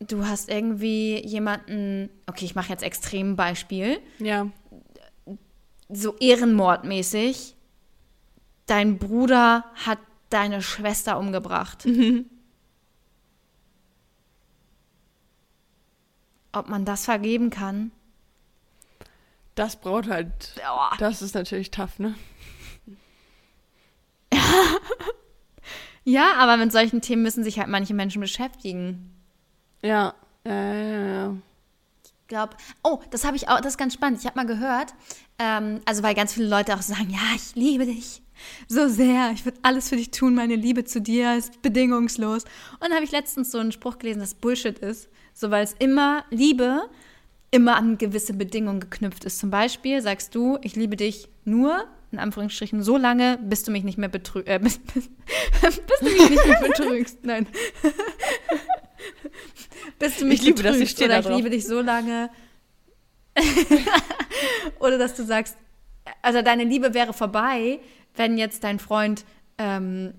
[0.00, 4.46] du hast irgendwie jemanden, okay, ich mache jetzt extrem Beispiel, Ja.
[5.90, 7.54] so ehrenmordmäßig,
[8.64, 9.98] dein Bruder hat
[10.32, 11.86] deine Schwester umgebracht.
[16.52, 17.92] Ob man das vergeben kann?
[19.54, 20.54] Das braucht halt.
[20.56, 20.92] Boah.
[20.98, 22.14] Das ist natürlich tough, ne?
[26.04, 29.14] Ja, aber mit solchen Themen müssen sich halt manche Menschen beschäftigen.
[29.82, 30.14] Ja.
[30.44, 31.36] Ja, ja, ja.
[32.04, 34.18] Ich glaube, oh, das habe ich auch, das ist ganz spannend.
[34.18, 34.94] Ich habe mal gehört,
[35.38, 38.22] ähm, also weil ganz viele Leute auch sagen, ja, ich liebe dich
[38.68, 42.44] so sehr, ich würde alles für dich tun, meine Liebe zu dir ist bedingungslos.
[42.44, 45.74] Und dann habe ich letztens so einen Spruch gelesen, dass Bullshit ist, so weil es
[45.78, 46.82] immer Liebe
[47.50, 49.38] immer an gewisse Bedingungen geknüpft ist.
[49.38, 53.84] Zum Beispiel sagst du, ich liebe dich nur in Anführungsstrichen so lange, bis du mich
[53.84, 55.08] nicht mehr betrügst, äh, bis, bis,
[55.62, 57.24] bis du mich nicht mehr betrügst.
[57.24, 57.46] Nein.
[59.98, 62.30] bis du mich Ich liebe ich betrügst stehe oder da ich liebe dich so lange.
[64.78, 65.56] oder dass du sagst,
[66.20, 67.80] also deine Liebe wäre vorbei,
[68.14, 69.24] wenn jetzt dein Freund
[69.58, 70.14] ähm,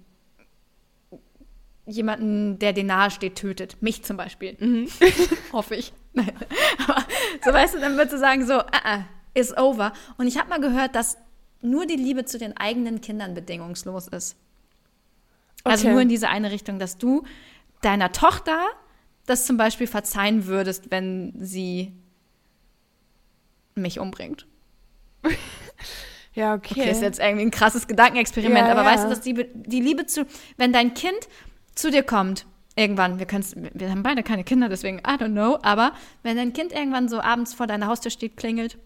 [1.86, 3.82] jemanden, der dir nahe steht, tötet.
[3.82, 4.56] Mich zum Beispiel.
[4.60, 4.88] Mhm.
[5.52, 5.94] Hoffe ich.
[6.14, 6.32] Nein.
[6.88, 7.04] Aber
[7.44, 9.94] so weißt du, dann würdest du sagen, so, ah, ah, is over.
[10.18, 11.18] Und ich habe mal gehört, dass
[11.62, 14.36] nur die Liebe zu den eigenen Kindern bedingungslos ist.
[15.64, 15.94] Also Okay.
[15.94, 17.24] nur in diese eine Richtung, dass du
[17.82, 18.60] deiner Tochter
[19.26, 21.94] das zum Beispiel verzeihen würdest, wenn sie
[23.76, 24.46] mich umbringt.
[26.34, 26.80] Ja, okay.
[26.80, 28.92] Okay, ist jetzt irgendwie ein krasses Gedankenexperiment, Ja, aber ja.
[28.92, 30.26] weißt du, dass die, die Liebe zu,
[30.58, 31.28] wenn dein Kind
[31.76, 35.60] zu dir kommt, irgendwann, wir können's, wir haben beide keine Kinder, deswegen, I don't know,
[35.62, 35.94] aber
[36.24, 38.78] wenn dein Kind irgendwann so abends vor deiner Haustür steht, klingelt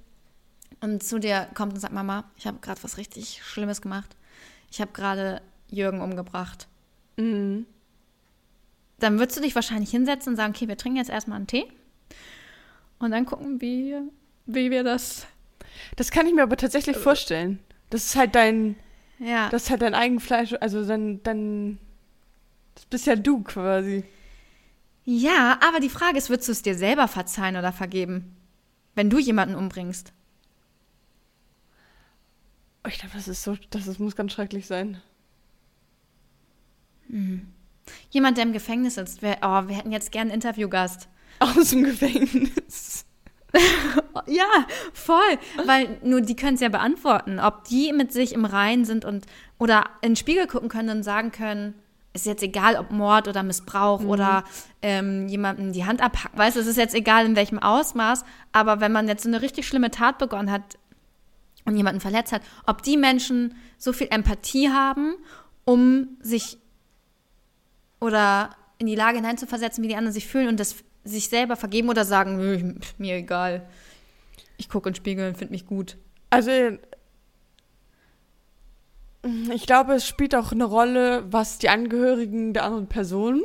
[0.81, 4.15] und zu dir kommt und sagt, Mama, ich habe gerade was richtig Schlimmes gemacht.
[4.71, 6.67] Ich habe gerade Jürgen umgebracht.
[7.15, 7.65] Mhm.
[8.99, 11.67] Dann würdest du dich wahrscheinlich hinsetzen und sagen, okay, wir trinken jetzt erstmal einen Tee
[12.99, 13.95] und dann gucken, wie,
[14.45, 15.27] wie wir das,
[15.95, 17.60] Das kann ich mir aber tatsächlich vorstellen.
[17.89, 18.76] Das ist halt dein,
[19.19, 19.50] ja.
[19.50, 21.80] das ist halt dein Eigenfleisch, also dann, dann,
[22.76, 24.04] das bist ja du quasi.
[25.06, 28.36] Ja, aber die Frage ist, würdest du es dir selber verzeihen oder vergeben,
[28.93, 30.12] wenn du jemanden umbringst?
[32.84, 35.02] Oh, Ich glaube, das ist so, das ist, muss ganz schrecklich sein.
[38.10, 39.21] Jemand, der im Gefängnis sitzt.
[39.21, 41.08] Wir, oh, wir hätten jetzt gern einen Interviewgast.
[41.39, 42.96] Aus dem Gefängnis.
[44.25, 45.38] Ja, voll.
[45.65, 49.25] Weil nur die können es ja beantworten, ob die mit sich im Reinen sind und
[49.57, 51.75] oder in den Spiegel gucken können und sagen können,
[52.13, 54.43] ist jetzt egal, ob Mord oder Missbrauch oder
[54.81, 56.38] ähm, jemandem die Hand abhacken.
[56.38, 59.41] Weißt du, es ist jetzt egal, in welchem Ausmaß, aber wenn man jetzt so eine
[59.41, 60.77] richtig schlimme Tat begonnen hat
[61.65, 65.15] und jemanden verletzt hat, ob die Menschen so viel Empathie haben,
[65.63, 66.57] um sich
[67.99, 70.75] oder in die Lage hineinzuversetzen, wie die anderen sich fühlen und das
[71.08, 73.67] sich selber vergeben oder sagen, "Nö, mir egal.
[74.58, 75.98] Ich gucke in den Spiegel und finde mich gut.
[76.30, 76.52] Also,
[79.54, 83.43] ich glaube, es spielt auch eine Rolle, was die Angehörigen der anderen Person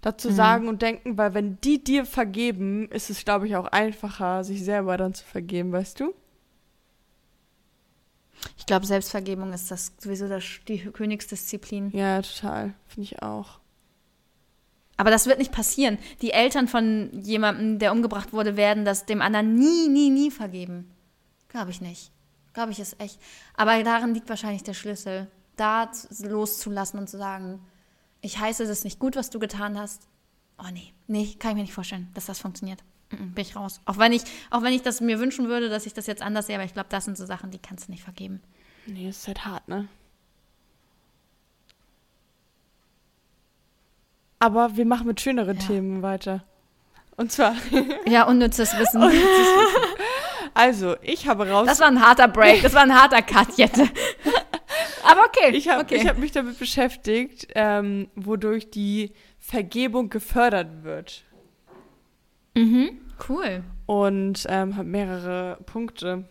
[0.00, 4.44] dazu sagen und denken, weil wenn die dir vergeben, ist es, glaube ich, auch einfacher,
[4.44, 6.14] sich selber dann zu vergeben, weißt du?
[8.56, 11.90] Ich glaube, Selbstvergebung ist das sowieso das, die Königsdisziplin.
[11.90, 12.74] Ja, total.
[12.86, 13.58] Finde ich auch.
[14.96, 15.98] Aber das wird nicht passieren.
[16.22, 20.90] Die Eltern von jemandem, der umgebracht wurde, werden das dem anderen nie, nie, nie vergeben.
[21.48, 22.12] Glaube ich nicht.
[22.54, 23.20] Glaube ich ist echt.
[23.54, 25.90] Aber darin liegt wahrscheinlich der Schlüssel, da
[26.22, 27.60] loszulassen und zu sagen,
[28.22, 30.08] ich heiße das nicht gut, was du getan hast.
[30.58, 32.82] Oh nee, nee, kann ich mir nicht vorstellen, dass das funktioniert.
[33.10, 33.80] Bin ich raus.
[33.84, 36.46] Auch wenn ich, auch wenn ich das mir wünschen würde, dass ich das jetzt anders
[36.46, 38.42] sehe, aber ich glaube, das sind so Sachen, die kannst du nicht vergeben.
[38.86, 39.88] Nee, ist halt hart, ne?
[44.46, 45.66] Aber wir machen mit schöneren Ja.
[45.66, 46.44] Themen weiter.
[47.16, 47.56] Und zwar,
[48.06, 49.02] Ja, unnützes Wissen.
[50.54, 51.66] also, ich habe raus.
[51.66, 53.80] Das war ein harter Break, das war ein harter Cut jetzt.
[55.02, 55.50] Aber okay.
[55.56, 55.96] ich habe okay.
[55.96, 61.24] ich hab mich damit beschäftigt, ähm, wodurch die Vergebung gefördert wird.
[62.54, 63.00] Mhm.
[63.28, 63.64] Cool.
[63.86, 66.28] Und ähm, habe mehrere Punkte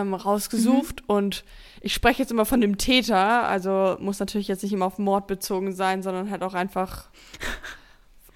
[0.00, 1.08] ähm, rausgesucht.
[1.08, 1.44] Und
[1.80, 3.44] ich spreche jetzt immer von dem Täter.
[3.44, 7.10] Also muss natürlich jetzt nicht immer auf Mord bezogen sein, sondern halt auch einfach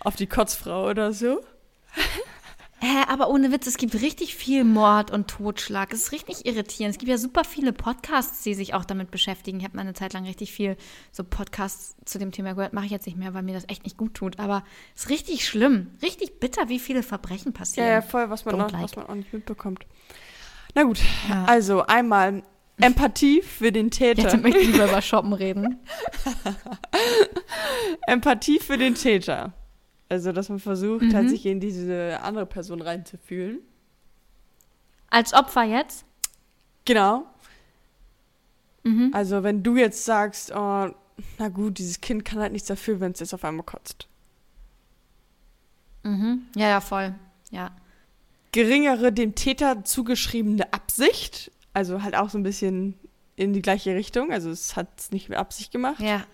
[0.01, 1.41] auf die Kotzfrau oder so.
[2.79, 5.95] Hä, aber ohne Witz, es gibt richtig viel Mord und Totschlag.
[5.95, 6.95] Es ist richtig irritierend.
[6.95, 9.59] Es gibt ja super viele Podcasts, die sich auch damit beschäftigen.
[9.59, 10.77] Ich habe mal eine Zeit lang richtig viel
[11.11, 12.75] so Podcasts zu dem Thema gehört.
[12.75, 14.39] Mache ich jetzt nicht mehr, weil mir das echt nicht gut tut.
[14.39, 14.63] Aber
[14.95, 15.87] es ist richtig schlimm.
[16.03, 17.89] Richtig bitter, wie viele Verbrechen Ja, passieren.
[17.89, 18.83] ja, voll, was man, Don't noch, like.
[18.83, 19.87] was man auch nicht mitbekommt.
[20.77, 21.45] Na gut, Ja.
[21.47, 22.43] also einmal
[22.79, 24.23] Empathie für den Täter.
[24.23, 25.79] Jetzt möchte ich lieber über Shoppen reden.
[28.07, 29.53] Empathie für den Täter.
[30.09, 31.15] Also, dass man versucht, Mhm.
[31.15, 33.59] halt sich in diese andere Person reinzufühlen.
[35.11, 36.05] Als Opfer jetzt?
[36.85, 37.25] Genau.
[38.85, 39.11] Mhm.
[39.13, 40.91] Also, wenn du jetzt sagst, oh,
[41.39, 44.07] na gut, dieses Kind kann halt nichts dafür, wenn es jetzt auf einmal kotzt.
[46.05, 46.43] Mhm.
[46.55, 47.15] Ja, ja, voll.
[47.51, 47.71] Ja.
[48.53, 51.51] Geringere dem Täter zugeschriebene Absicht.
[51.73, 52.95] Also halt auch so ein bisschen
[53.37, 54.33] in die gleiche Richtung.
[54.33, 56.01] Also es hat es nicht mit Absicht gemacht.
[56.01, 56.25] Ja.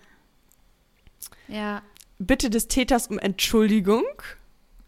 [1.47, 1.81] Ja.
[2.19, 4.05] Bitte des Täters um Entschuldigung.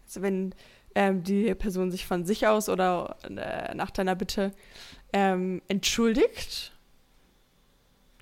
[0.06, 0.54] Also wenn
[0.94, 4.52] ähm, die Person sich von sich aus oder äh, nach deiner Bitte
[5.12, 6.72] ähm, entschuldigt.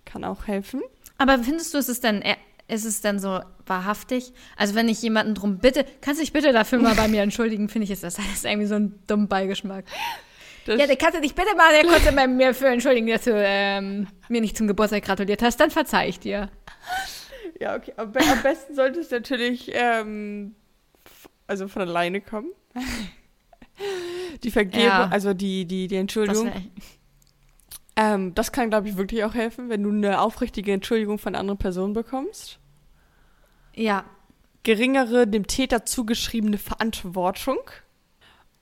[0.04, 0.82] Kann auch helfen.
[1.16, 2.36] Aber findest du, ist es denn, äh,
[2.68, 4.32] ist es denn so wahrhaftig?
[4.56, 7.68] Also wenn ich jemanden drum bitte, kannst du dich bitte dafür mal bei mir entschuldigen,
[7.68, 9.84] finde ich, ist das alles irgendwie so ein dummer Beigeschmack.
[10.66, 13.24] Das, Ja, dann kannst du dich bitte mal sehr kurz bei mir für entschuldigen, dass
[13.24, 16.50] du ähm, mir nicht zum Geburtstag gratuliert hast, dann verzeih ich dir.
[17.60, 17.92] ja okay.
[17.96, 20.54] Am, am besten sollte es natürlich ähm,
[21.46, 22.48] also von alleine kommen.
[24.42, 25.08] Die Vergebung, Ja.
[25.10, 26.46] also die, die, die Das Entschuldigung.
[26.46, 26.62] wär,
[27.96, 31.58] Ähm, das kann, glaube ich, wirklich auch helfen, wenn du eine aufrichtige Entschuldigung von anderen
[31.58, 32.58] Person bekommst.
[33.74, 34.04] ja,
[34.64, 37.58] Geringere dem Täter zugeschriebene Verantwortung.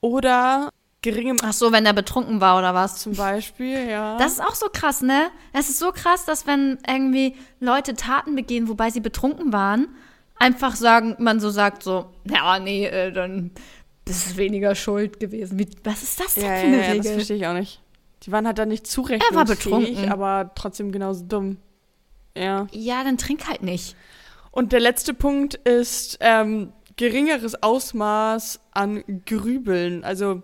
[0.01, 0.69] Oder
[1.01, 2.97] geringem ach so, wenn er betrunken war oder was?
[2.97, 4.17] zum Beispiel, ja.
[4.19, 5.31] Das ist auch so krass, ne?
[5.53, 9.89] Es ist so krass, dass wenn irgendwie Leute Taten begehen, wobei sie betrunken waren,
[10.37, 13.53] einfach sagen, man so sagt so, ja, nee, äh, dann
[14.05, 15.59] bist du weniger schuld gewesen.
[15.59, 17.13] Wie, was ist das denn ja, für ja, eine ja, das Regel?
[17.15, 17.81] verstehe ich auch nicht.
[18.23, 20.13] Die waren halt dann nicht zurechnungsfähig, betrunken.
[20.13, 21.57] aber trotzdem genauso dumm.
[22.37, 22.67] Ja.
[22.73, 23.97] Ja, dann trink halt nicht.
[24.51, 30.05] Und der letzte Punkt ist ähm, geringeres Ausmaß an Grübeln.
[30.05, 30.43] Also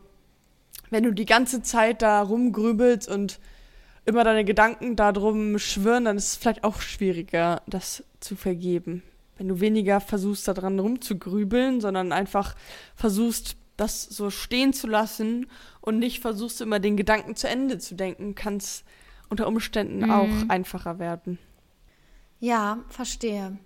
[0.91, 3.39] wenn du die ganze Zeit da rumgrübelst und
[4.07, 9.03] immer deine Gedanken darum schwirren, dann ist es vielleicht auch schwieriger, das zu vergeben.
[9.37, 12.57] Wenn du weniger versuchst, daran rumzugrübeln, sondern einfach
[12.97, 15.47] versuchst, das so stehen zu lassen
[15.81, 18.85] und nicht versuchst, immer den Gedanken zu Ende zu denken, kann es
[19.31, 20.11] unter Umständen Mhm.
[20.11, 21.39] auch einfacher werden.
[22.41, 23.57] Ja, verstehe.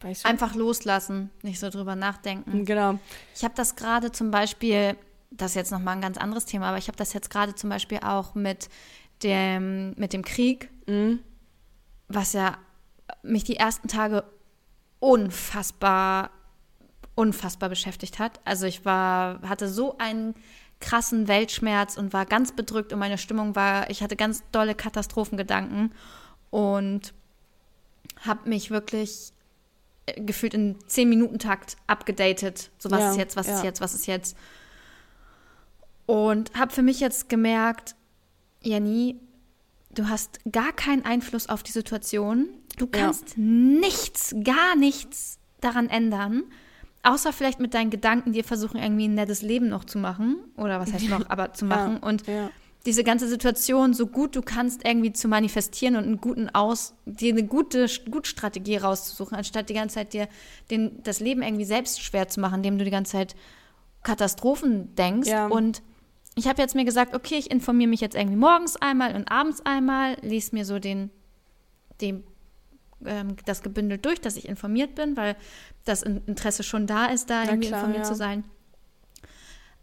[0.00, 0.28] Weißt du?
[0.28, 2.64] Einfach loslassen, nicht so drüber nachdenken.
[2.64, 2.98] Genau.
[3.34, 4.96] Ich habe das gerade zum Beispiel,
[5.30, 7.70] das ist jetzt nochmal ein ganz anderes Thema, aber ich habe das jetzt gerade zum
[7.70, 8.68] Beispiel auch mit
[9.22, 11.20] dem, mit dem Krieg, Mhm.
[12.08, 12.58] was ja
[13.22, 14.24] mich die ersten Tage
[14.98, 16.30] unfassbar,
[17.14, 18.40] unfassbar beschäftigt hat.
[18.44, 20.34] Also ich war, hatte so einen
[20.80, 25.92] krassen Weltschmerz und war ganz bedrückt und meine Stimmung war, ich hatte ganz dolle Katastrophengedanken
[26.50, 27.14] und
[28.20, 29.32] habe mich wirklich
[30.06, 32.70] äh, gefühlt in 10 Minuten Takt abgedatet.
[32.78, 33.56] So was Ja, ist jetzt, was ja.
[33.56, 34.36] ist jetzt, was ist jetzt.
[36.06, 37.94] Und habe für mich jetzt gemerkt,
[38.60, 39.16] Jenny,
[39.94, 42.48] du hast gar keinen Einfluss auf die Situation.
[42.76, 46.44] Du kannst nichts, gar nichts daran ändern.
[47.04, 50.36] Außer vielleicht mit deinen Gedanken dir versuchen, irgendwie ein nettes Leben noch zu machen.
[50.56, 51.98] Oder was heißt noch, aber zu machen.
[51.98, 52.50] Und Ja.
[52.86, 57.32] diese ganze Situation so gut du kannst irgendwie zu manifestieren und einen guten Aus, dir
[57.32, 60.28] eine gute Gutstrategie rauszusuchen, anstatt die ganze Zeit dir
[60.70, 63.36] den, das Leben irgendwie selbst schwer zu machen, indem du die ganze Zeit
[64.02, 65.28] Katastrophen denkst.
[65.28, 65.46] Ja.
[65.46, 65.82] Und
[66.36, 69.64] ich habe jetzt mir gesagt, okay, ich informiere mich jetzt irgendwie morgens einmal und abends
[69.64, 71.10] einmal, lese mir so den,
[72.00, 72.24] den
[73.06, 75.36] ähm, das gebündelt durch, dass ich informiert bin, weil
[75.84, 78.08] das In- Interesse schon da ist, da irgendwie klar, informiert ja.
[78.10, 78.44] zu sein.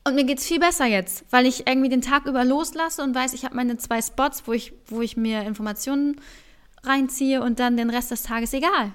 [0.03, 3.34] Und mir geht's viel besser jetzt, weil ich irgendwie den Tag über loslasse und weiß,
[3.34, 6.19] ich habe meine zwei Spots, wo ich, wo ich mir Informationen
[6.84, 8.93] reinziehe und dann den Rest des Tages egal.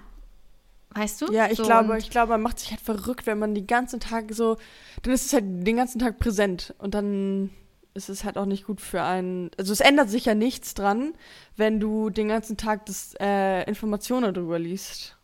[0.91, 1.33] Weißt du?
[1.33, 4.01] Ja, ich So, glaube, ich glaube, man macht sich halt verrückt, wenn man den ganzen
[4.01, 4.57] Tag so,
[5.03, 7.51] dann ist es halt den ganzen Tag präsent und dann
[7.97, 9.51] ist es halt auch nicht gut für einen.
[9.59, 11.15] Also es ändert sich ja nichts dran,
[11.57, 15.17] wenn du den ganzen Tag das äh, Informationen darüber liest.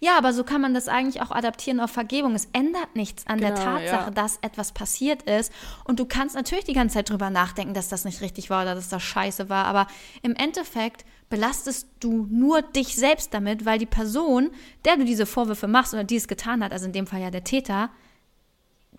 [0.00, 2.34] Ja, aber so kann man das eigentlich auch adaptieren auf Vergebung.
[2.34, 4.10] Es ändert nichts an der Genau, Tatsache, ja.
[4.10, 5.52] dass etwas passiert ist.
[5.84, 8.74] Und du kannst natürlich die ganze Zeit drüber nachdenken, dass das nicht richtig war oder
[8.74, 9.66] dass das scheiße war.
[9.66, 9.86] Aber
[10.22, 14.50] im Endeffekt belastest du nur dich selbst damit, weil die Person,
[14.84, 17.30] der du diese Vorwürfe machst oder die es getan hat, also in dem Fall ja
[17.30, 17.90] der Täter,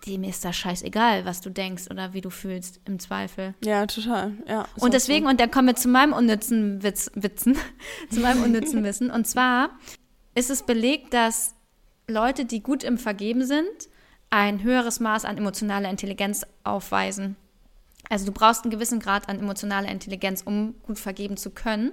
[0.06, 3.54] dem ist das scheißegal, was du denkst oder wie du fühlst, im Zweifel.
[3.64, 4.32] Ja, total.
[4.46, 5.30] Ja, Und deswegen, so.
[5.30, 7.56] und dann kommen wir zu meinem unnützen Witz, Witzen,
[8.10, 9.10] zu meinem unnützen Wissen.
[9.10, 9.70] Und zwar
[10.34, 11.54] ist es belegt, dass
[12.08, 13.88] Leute, die gut im Vergeben sind,
[14.30, 17.36] ein höheres Maß an emotionaler Intelligenz aufweisen.
[18.08, 21.92] Also du brauchst einen gewissen Grad an emotionaler Intelligenz, um gut vergeben zu können.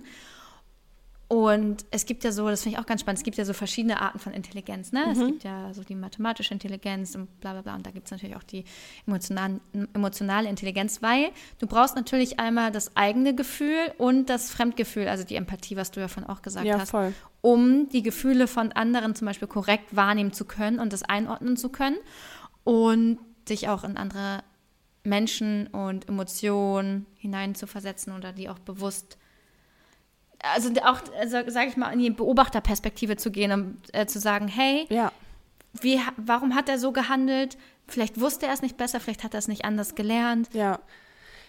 [1.28, 3.54] Und es gibt ja so, das finde ich auch ganz spannend, es gibt ja so
[3.54, 4.92] verschiedene Arten von Intelligenz.
[4.92, 5.06] Ne?
[5.12, 7.76] Es gibt ja so die mathematische Intelligenz und bla bla bla.
[7.76, 8.64] Und da gibt es natürlich auch die
[9.08, 9.60] emotionale,
[9.96, 15.36] emotionale Intelligenz, weil du brauchst natürlich einmal das eigene Gefühl und das Fremdgefühl, also die
[15.36, 17.12] Empathie, was du ja von auch gesagt Ja, hast, voll.
[17.42, 21.70] um die Gefühle von anderen zum Beispiel korrekt wahrnehmen zu können und das einordnen zu
[21.70, 21.98] können
[22.64, 23.18] und
[23.50, 24.44] dich auch in andere
[25.04, 29.18] Menschen und Emotionen hineinzuversetzen oder die auch bewusst
[30.54, 34.48] also auch, also, sage ich mal, in die Beobachterperspektive zu gehen, um äh, zu sagen,
[34.48, 35.12] hey, Ja.
[35.82, 37.58] wie, warum hat er so gehandelt?
[37.88, 40.50] Vielleicht wusste er es nicht besser, vielleicht hat er es nicht anders gelernt.
[40.54, 40.80] Ja.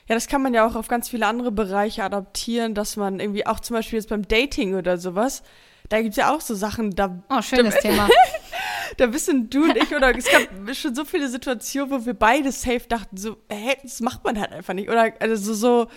[0.09, 3.45] Ja, das kann man ja auch auf ganz viele andere Bereiche adaptieren, dass man irgendwie
[3.47, 5.43] auch zum Beispiel jetzt beim Dating oder sowas,
[5.89, 8.09] da gibt es ja auch so Sachen, da, Oh, schönes Thema.
[8.99, 10.43] da wissen du und ich oder es gab
[10.77, 14.53] schon so viele Situationen, wo wir beide safe dachten, so, hä, das macht man halt
[14.53, 14.89] einfach nicht.
[14.89, 15.89] Oder also so,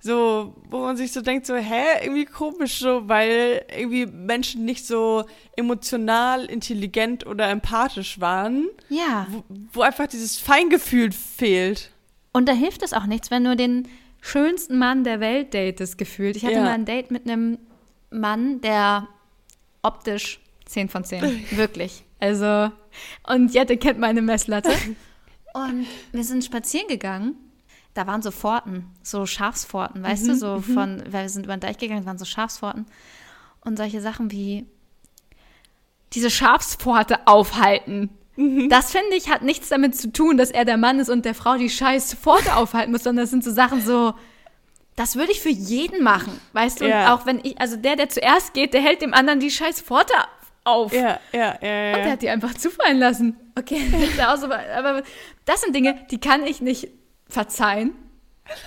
[0.00, 4.86] so, wo man sich so denkt, so, hä, irgendwie komisch, so, weil irgendwie Menschen nicht
[4.86, 5.24] so
[5.56, 9.26] emotional, intelligent oder empathisch waren, Ja.
[9.30, 11.90] wo, wo einfach dieses Feingefühl fehlt.
[12.32, 13.88] Und da hilft es auch nichts, wenn du den
[14.22, 16.36] schönsten Mann der Welt datest, gefühlt.
[16.36, 16.62] Ich hatte Ja.
[16.62, 17.58] mal ein Date mit einem
[18.10, 19.08] Mann, der
[19.82, 21.44] optisch 10 von 10.
[21.52, 22.04] Wirklich.
[22.20, 22.70] Also,
[23.28, 24.70] und Jette kennt meine Messlatte.
[25.52, 27.34] Und wir sind spazieren gegangen.
[27.94, 31.60] Da waren so Pforten, so Schafspforten, weißt du, so von, weil wir sind über den
[31.60, 32.86] Deich gegangen, waren so Schafspforten.
[33.62, 34.64] Und solche Sachen wie
[36.12, 38.10] diese Schafspforte aufhalten.
[38.68, 41.34] Das finde ich hat nichts damit zu tun, dass er der Mann ist und der
[41.34, 44.14] Frau die scheiß Pforte aufhalten muss, sondern das sind so Sachen so,
[44.96, 46.84] das würde ich für jeden machen, weißt du?
[46.84, 47.14] Und Ja.
[47.14, 50.14] auch wenn ich, also der, der zuerst geht, der hält dem anderen die scheiß Pforte
[50.64, 50.92] auf.
[50.92, 51.96] Ja, ja, ja, ja.
[51.96, 53.36] Und der hat die einfach zufallen lassen.
[53.58, 53.82] Okay,
[54.22, 55.02] aber
[55.44, 56.88] das sind Dinge, die kann ich nicht
[57.30, 57.92] verzeihen.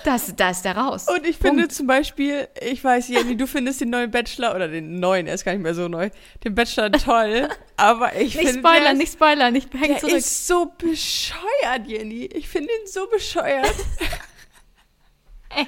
[0.05, 1.07] Das, da ist der raus.
[1.09, 4.99] Und ich finde zum Beispiel, ich weiß, Jenny, du findest den neuen Bachelor, oder den
[4.99, 6.09] neuen, er ist gar nicht mehr so neu,
[6.43, 8.59] den Bachelor toll, aber ich nicht finde.
[8.59, 10.13] spoilern, der, nicht spoilern, nicht häng Der zurück.
[10.15, 12.29] ist so bescheuert, Jenny.
[12.33, 13.65] Ich finde ihn so bescheuert.
[15.49, 15.67] Ey.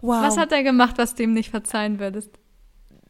[0.00, 0.22] wow.
[0.22, 2.30] Was hat er gemacht, was du ihm nicht verzeihen würdest?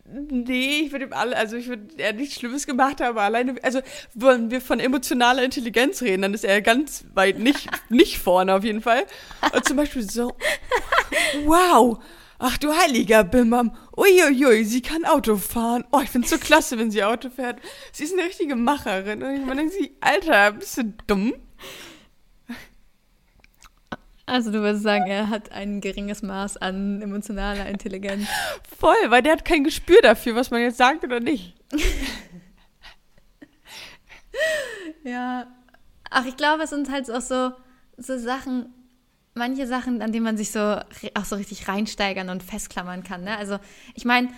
[0.09, 3.57] Nee, ich würde ihm alle, also ich würde er nichts Schlimmes gemacht haben, aber alleine,
[3.63, 3.81] also
[4.15, 8.65] wollen wir von emotionaler Intelligenz reden, dann ist er ganz weit nicht, nicht vorne auf
[8.65, 9.05] jeden Fall.
[9.53, 10.37] Und zum Beispiel so,
[11.45, 11.99] wow,
[12.39, 15.85] ach du heiliger Bimmam, uiuiui, sie kann Auto fahren.
[15.91, 17.59] Oh, ich find's so klasse, wenn sie Auto fährt.
[17.91, 19.23] Sie ist eine richtige Macherin.
[19.23, 21.35] Und ich meine, sie, Alter, bist du dumm?
[24.27, 28.27] Also du würdest sagen, er hat ein geringes Maß an emotionaler Intelligenz.
[28.79, 31.55] Voll, weil der hat kein Gespür dafür, was man jetzt sagt oder nicht.
[35.05, 35.47] Ja.
[36.11, 37.53] Ach, ich glaube, es sind halt auch so,
[37.97, 38.73] so Sachen,
[39.35, 40.81] manche Sachen, an denen man sich so
[41.15, 43.25] auch so richtig reinsteigern und festklammern kann.
[43.25, 43.37] Ne?
[43.37, 43.59] Also,
[43.95, 44.29] ich meine,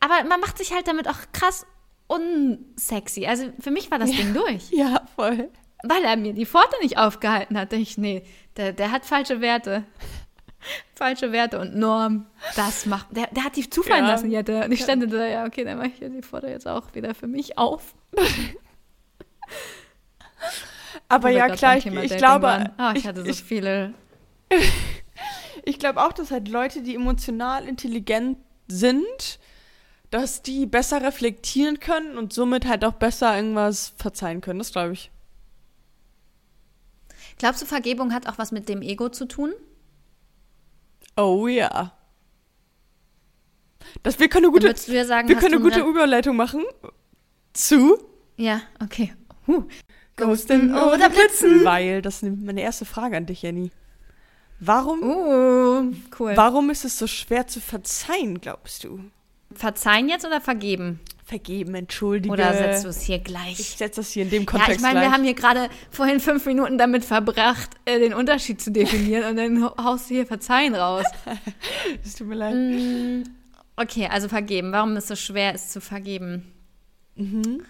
[0.00, 1.66] aber man macht sich halt damit auch krass
[2.08, 3.26] unsexy.
[3.26, 4.70] Also für mich war das Ding durch.
[4.70, 5.48] Ja, voll.
[5.82, 7.72] Weil er mir die Pforte nicht aufgehalten hat.
[7.72, 8.22] Dachte ich, nee,
[8.56, 9.84] der, der hat falsche Werte.
[10.94, 12.26] falsche Werte und Norm.
[12.56, 13.06] Das macht.
[13.10, 14.12] Der, der hat die zufallen Ja.
[14.12, 14.64] lassen, die hätte.
[14.64, 17.14] Und ich stand da, ja, okay, dann mache ich ja die Pforte jetzt auch wieder
[17.14, 17.94] für mich auf.
[21.08, 22.70] Aber wir ja, grad klar, ich, ich glaube.
[22.76, 23.94] Ah, ich ich, hatte so ich, viele.
[25.64, 29.38] ich glaube auch, dass halt Leute, die emotional intelligent sind,
[30.10, 34.58] dass die besser reflektieren können und somit halt auch besser irgendwas verzeihen können.
[34.58, 35.10] Das glaube ich.
[37.38, 39.52] Glaubst du, Vergebung hat auch was mit dem Ego zu tun?
[41.16, 41.92] Oh ja.
[44.02, 46.62] Das, wir können eine gute, ja sagen, wir können eine gute Überleitung machen
[47.52, 47.98] zu
[48.36, 49.12] Ja, okay.
[49.46, 49.64] Huh.
[50.16, 51.64] Ghosten oder Blitzen.
[51.64, 53.70] Weil, das ist meine erste Frage an dich, Jenny.
[54.60, 56.36] Warum, Uh, cool.
[56.36, 59.00] warum ist es so schwer zu verzeihen, glaubst du?
[59.52, 61.00] Verzeihen jetzt oder vergeben?
[61.32, 62.30] Vergeben, entschuldige.
[62.30, 63.56] Oder setzt du es hier Ich gleich?
[63.56, 66.44] setze das hier in dem Ja, Kontext ich meine, wir haben hier gerade vorhin fünf
[66.44, 71.06] Minuten damit verbracht, äh, den Unterschied zu definieren und dann haust du hier Verzeihen raus.
[72.04, 72.54] Es tut mir leid.
[72.54, 73.22] Mm,
[73.76, 74.72] okay, also vergeben.
[74.72, 76.52] Warum es so schwer ist zu vergeben?
[77.16, 77.62] Mhm.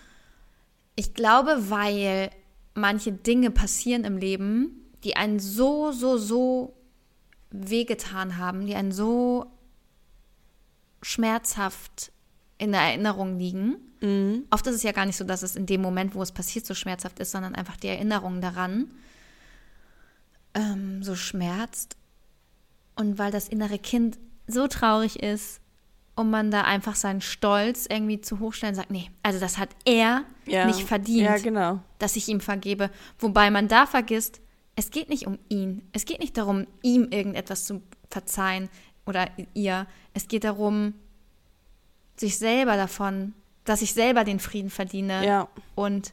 [0.97, 2.31] Ich glaube, weil
[2.75, 6.75] manche Dinge passieren im Leben, die einen so, so, so
[7.53, 9.47] wehgetan haben, die einen so
[11.01, 12.11] schmerzhaft
[12.63, 13.77] in der Erinnerung liegen.
[14.01, 14.45] Mhm.
[14.51, 16.65] Oft ist es ja gar nicht so, dass es in dem Moment, wo es passiert,
[16.65, 18.91] so schmerzhaft ist, sondern einfach die Erinnerung daran
[20.55, 21.97] ähm, so schmerzt.
[22.95, 25.61] Und weil das innere Kind so traurig ist
[26.15, 29.71] und man da einfach seinen Stolz irgendwie zu hochstellen und sagt, nee, also das hat
[29.85, 30.67] er Ja.
[30.67, 31.81] nicht verdient, Ja, genau.
[31.99, 32.91] dass ich ihm vergebe.
[33.19, 34.41] Wobei man da vergisst,
[34.77, 35.83] es geht nicht um ihn.
[35.93, 38.69] Es geht nicht darum, ihm irgendetwas zu verzeihen
[39.07, 39.87] oder ihr.
[40.13, 40.95] Es geht darum,
[42.17, 45.49] sich selber davon, dass ich selber den Frieden verdiene Ja.
[45.75, 46.13] und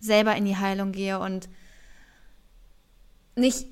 [0.00, 1.48] selber in die Heilung gehe und
[3.36, 3.66] nicht,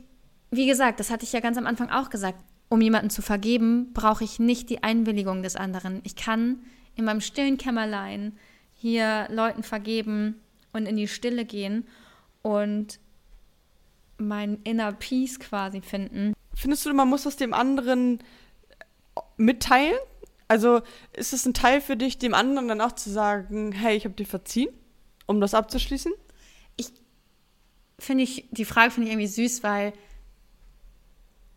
[0.51, 3.93] wie gesagt, das hatte ich ja ganz am Anfang auch gesagt, um jemanden zu vergeben,
[3.93, 6.01] brauche ich nicht die Einwilligung des anderen.
[6.05, 6.61] Ich kann
[6.97, 8.37] in meinem stillen Kämmerlein
[8.75, 10.41] hier Leuten vergeben
[10.73, 11.87] und in die Stille gehen
[12.43, 12.99] und
[14.19, 16.33] mein inner Peace quasi finden.
[16.55, 18.19] Findest du, man muss das dem anderen
[19.37, 19.97] mitteilen?
[20.49, 20.81] Also
[21.13, 24.15] ist es ein Teil für dich, dem anderen dann auch zu sagen, hey, ich habe
[24.15, 24.69] dir verziehen,
[25.27, 26.13] um das abzuschließen?
[26.77, 26.93] Ich
[27.99, 29.93] finde ich, die Frage finde ich irgendwie süß, weil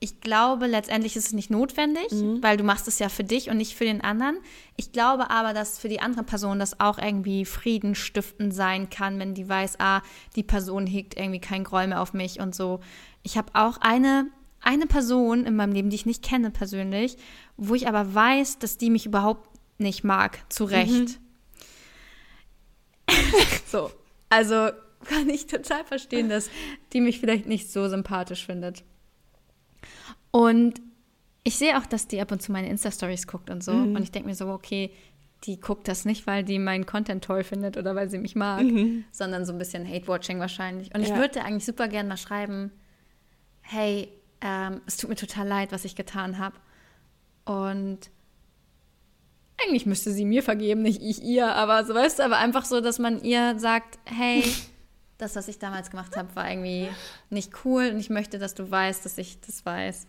[0.01, 2.07] ich glaube, letztendlich ist es nicht notwendig,
[2.41, 4.37] weil du machst es ja für dich und nicht für den anderen.
[4.77, 9.33] Ich glaube aber, dass für die andere Person das auch irgendwie friedenstiftend sein kann, wenn
[9.33, 10.01] die weiß, ah,
[10.37, 12.79] die Person hegt irgendwie kein Groll mehr auf mich und so.
[13.23, 14.27] Ich habe auch eine,
[14.61, 17.17] eine Person in meinem Leben, die ich nicht kenne persönlich,
[17.57, 21.19] wo ich aber weiß, dass die mich überhaupt nicht mag, zu Recht.
[23.65, 23.91] so,
[24.29, 24.69] also
[25.05, 26.49] kann ich total verstehen, dass
[26.93, 28.83] die mich vielleicht nicht so sympathisch findet.
[30.31, 30.81] Und
[31.43, 33.71] ich sehe auch, dass die ab und zu meine Insta-Stories guckt und so.
[33.71, 34.91] Und ich denke mir so, okay,
[35.45, 38.65] die guckt das nicht, weil die meinen Content toll findet oder weil sie mich mag,
[39.11, 40.93] sondern so ein bisschen Hate-Watching wahrscheinlich.
[40.93, 41.15] Und ich Ja.
[41.15, 42.71] würde eigentlich super gerne mal schreiben,
[43.61, 44.09] hey,
[44.41, 46.55] ähm, es tut mir total leid, was ich getan habe.
[47.45, 48.09] Und
[49.61, 52.79] eigentlich müsste sie mir vergeben, nicht ich ihr, aber so weißt du, aber einfach so,
[52.81, 54.43] dass man ihr sagt, hey,
[55.17, 56.87] das, was ich damals gemacht habe, war irgendwie
[57.29, 60.07] nicht cool und ich möchte, dass du weißt, dass ich das weiß.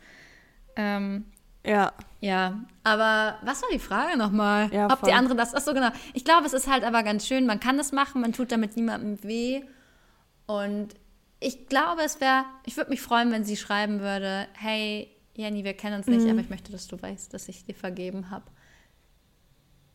[0.76, 1.24] Ähm,
[1.66, 1.92] Ja.
[2.20, 4.72] ja, aber was war die Frage nochmal?
[4.72, 5.08] Ja, Ob voll.
[5.08, 5.90] die andere das, ach so genau.
[6.14, 8.76] Ich glaube, es ist halt aber ganz schön, man kann das machen, man tut damit
[8.76, 9.62] niemandem weh
[10.46, 10.94] und
[11.40, 15.74] ich glaube, es wäre, ich würde mich freuen, wenn sie schreiben würde, hey, Jenny, wir
[15.74, 16.30] kennen uns nicht, Mhm.
[16.30, 18.44] aber ich möchte, dass du weißt, dass ich dir vergeben habe.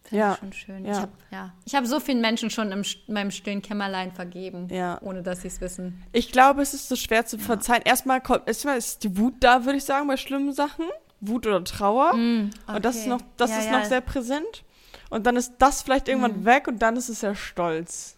[0.03, 0.85] Finde Ja, ich schon schön.
[0.85, 0.91] ja.
[0.91, 1.53] Ich habe ja.
[1.65, 4.99] Ich hab so vielen Menschen schon in meinem stillen Kämmerlein vergeben, Ja.
[5.01, 6.03] ohne dass sie es wissen.
[6.13, 7.81] Ich glaube, es ist so schwer zu verzeihen.
[7.83, 10.85] Erstmal kommt, erstmal ist die Wut da, würde ich sagen, bei schlimmen Sachen.
[11.21, 12.11] Wut oder Trauer.
[12.13, 12.51] Und
[12.81, 13.09] das ist okay.
[13.09, 13.79] noch, das Ja, ist ja.
[13.79, 14.63] noch sehr präsent.
[15.09, 18.17] Und dann ist das vielleicht irgendwann weg und dann ist es ja Stolz.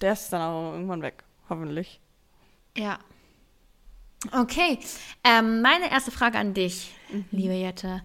[0.00, 2.00] Der ist dann auch irgendwann weg, hoffentlich.
[2.76, 2.98] Ja.
[4.32, 4.78] Okay.
[5.24, 6.92] Ähm, meine erste Frage an dich,
[7.30, 8.02] liebe Jette.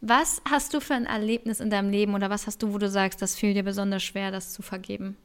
[0.00, 2.88] Was hast du für ein Erlebnis in deinem Leben oder was hast du, wo du
[2.88, 5.16] sagst, das fiel dir besonders schwer, das zu vergeben?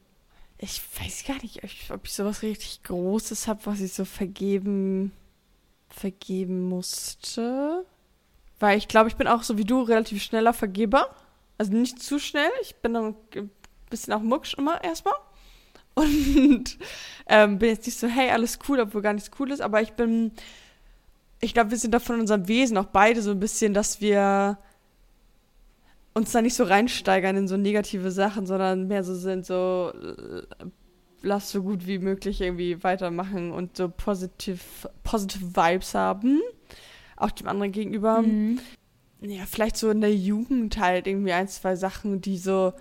[0.58, 4.04] Ich weiß gar nicht, ob ich- ob ich sowas richtig Großes habe, was ich so
[4.04, 5.12] vergeben
[5.88, 7.86] vergeben musste.
[8.58, 11.14] Weil ich glaube, ich bin auch so wie du relativ schneller Vergeber.
[11.58, 12.50] Also nicht zu schnell.
[12.60, 13.50] Ich bin dann ein
[13.88, 15.14] bisschen auch mucksch immer erstmal.
[15.96, 16.78] Und
[17.26, 19.60] ähm, bin jetzt nicht so, hey, alles cool, obwohl gar nichts cool ist.
[19.60, 20.32] Aber ich bin,
[21.40, 24.58] ich glaube, wir sind da von unserem Wesen auch beide so ein bisschen, dass wir
[26.14, 29.92] uns da nicht so reinsteigern in so negative Sachen, sondern mehr so sind, so
[31.22, 34.60] lass so gut wie möglich irgendwie weitermachen und so positive,
[35.02, 36.40] positive Vibes haben.
[37.16, 38.22] Auch dem anderen gegenüber.
[38.22, 38.60] Mhm.
[39.20, 42.74] Ja, vielleicht so in der Jugend halt irgendwie ein, zwei Sachen, die so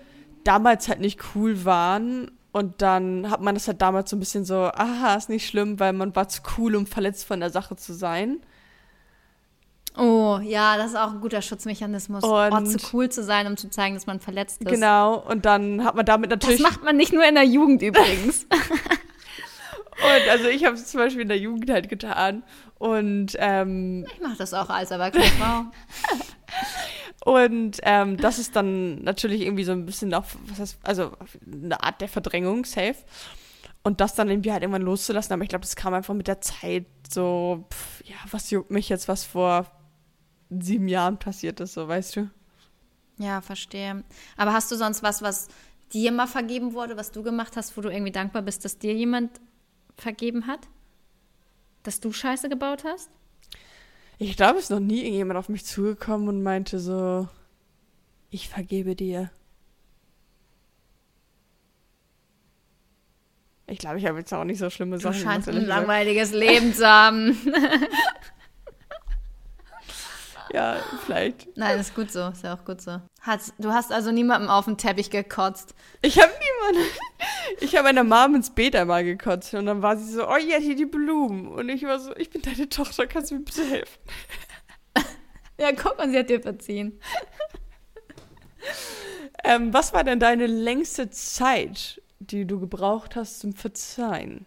[0.43, 2.31] damals halt nicht cool waren.
[2.55, 5.77] Und dann hat man das halt damals so ein bisschen so, aha, ist nicht schlimm,
[5.77, 8.39] weil man war zu cool, um verletzt von der Sache zu sein.
[9.97, 12.23] Oh, ja, das ist auch ein guter Schutzmechanismus.
[12.23, 14.69] Und oh, zu cool zu sein, um zu zeigen, dass man verletzt ist.
[14.69, 16.61] Genau, und dann hat man damit natürlich.
[16.61, 18.45] Das macht man nicht nur in der Jugend übrigens.
[18.45, 22.43] und also ich habe es zum Beispiel in der Jugend halt getan.
[22.77, 25.65] Und ähm, ich mache das auch als erwachsene Frau.
[27.25, 31.11] und ähm, das ist dann natürlich irgendwie so ein bisschen auch, was heißt, also
[31.51, 32.97] eine Art der Verdrängung, safe.
[33.81, 36.39] Und das dann irgendwie halt irgendwann loszulassen, aber ich glaube, das kam einfach mit der
[36.41, 39.65] Zeit so, pff, ja, was juckt mich jetzt, was vor
[40.51, 42.29] sieben Jahren passiert ist, so weißt du.
[43.17, 44.03] Ja, verstehe.
[44.37, 45.47] Aber hast du sonst was, was
[45.93, 48.93] dir mal vergeben wurde, was du gemacht hast, wo du irgendwie dankbar bist, dass dir
[48.93, 49.41] jemand
[49.97, 50.67] vergeben hat?
[51.81, 53.09] Dass du Scheiße gebaut hast?
[54.17, 57.27] Ich glaube, es ist noch nie irgendjemand auf mich zugekommen und meinte so,
[58.29, 59.29] ich vergebe dir.
[63.67, 65.17] Ich glaube, ich habe jetzt auch nicht so schlimme Sachen.
[65.17, 67.35] Du scheinst ein langweiliges Leben zu haben.
[70.55, 71.57] Ja, vielleicht.
[71.57, 72.29] Nein, ist gut so.
[72.29, 73.01] Ist ja auch gut so.
[73.19, 75.75] Hast, du hast also niemandem auf den Teppich gekotzt.
[76.01, 76.89] Ich habe niemanden.
[77.59, 80.57] Ich habe meiner Mom ins Bett einmal gekotzt und dann war sie so, oh ja,
[80.57, 81.47] hier die Blumen.
[81.49, 83.99] Und ich war so, ich bin deine Tochter, kannst du mir bitte helfen?
[85.59, 87.01] ja, guck mal, sie hat dir verziehen.
[89.43, 94.45] ähm, was war denn deine längste Zeit, die du gebraucht hast zum Verzeihen?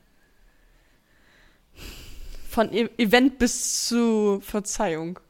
[2.49, 5.21] Von e Event bis zu Verzeihung.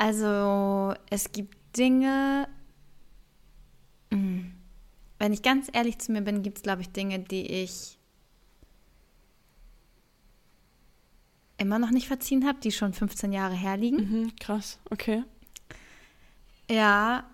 [0.00, 2.48] Also es gibt Dinge,
[4.10, 4.50] hm,
[5.18, 7.98] wenn ich ganz ehrlich zu mir bin, gibt es, glaube ich, Dinge, die ich
[11.58, 13.98] immer noch nicht verziehen habe, die schon 15 Jahre herliegen.
[13.98, 15.22] Mhm, krass, okay.
[16.70, 17.28] Ja,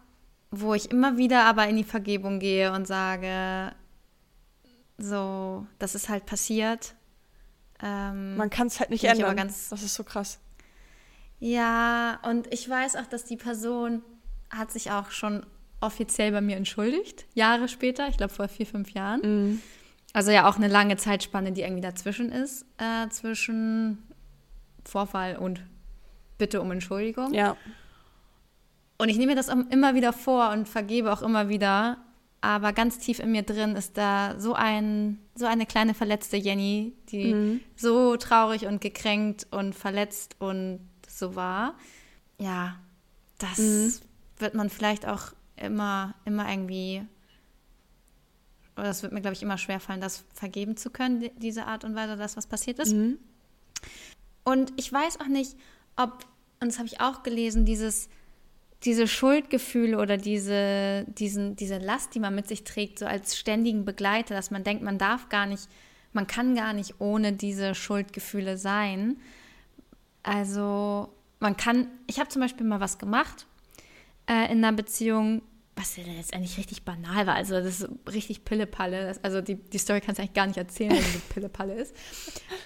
[0.51, 3.77] wo ich immer wieder aber in die Vergebung gehe und sage,
[4.99, 6.97] so, das ist halt passiert.
[7.81, 9.37] Ähm, Man kann es halt nicht ändern.
[9.37, 10.41] Das ist so krass.
[11.39, 14.03] Ja, und ich weiß auch, dass die Person
[14.51, 15.45] hat sich auch schon
[15.81, 19.21] offiziell bei mir entschuldigt, Jahre später, ich glaube vor vier, fünf Jahren.
[19.21, 19.61] Mhm.
[20.13, 23.99] Also ja auch eine lange Zeitspanne, die irgendwie dazwischen ist, äh, zwischen
[24.85, 25.63] Vorfall und
[26.39, 27.33] Bitte um Entschuldigung.
[27.33, 27.57] Ja.
[28.99, 31.99] Und ich nehme mir das immer wieder vor und vergebe auch immer wieder.
[32.43, 36.93] Aber ganz tief in mir drin ist da so ein, so eine kleine verletzte Jenny,
[37.09, 37.61] die mhm.
[37.75, 40.81] so traurig und gekränkt und verletzt und
[41.17, 41.75] so war.
[42.39, 42.79] Ja,
[43.39, 43.93] das mhm.
[44.39, 47.03] wird man vielleicht auch immer, immer irgendwie,
[48.77, 51.95] oder es wird mir, glaube ich, immer schwerfallen, das vergeben zu können, diese Art und
[51.95, 52.93] Weise, dass was passiert ist.
[52.93, 53.19] Mhm.
[54.45, 55.57] Und ich weiß auch nicht,
[55.97, 56.25] ob,
[56.61, 58.09] und das habe ich auch gelesen, dieses,
[58.85, 63.85] diese Schuldgefühle oder diese, diesen, diese Last, die man mit sich trägt, so als ständigen
[63.85, 65.69] Begleiter, dass man denkt, man darf gar nicht,
[66.13, 69.17] man kann gar nicht ohne diese Schuldgefühle sein.
[70.27, 71.09] Also
[71.39, 73.47] man kann, ich habe zum Beispiel mal was gemacht
[74.29, 75.43] äh, in einer Beziehung,
[75.77, 77.37] was ja letztendlich richtig banal war.
[77.37, 79.15] Also das ist richtig Pillepalle.
[79.23, 81.95] Also die, die Story kannst du eigentlich gar nicht erzählen, wenn sie Pillepalle ist.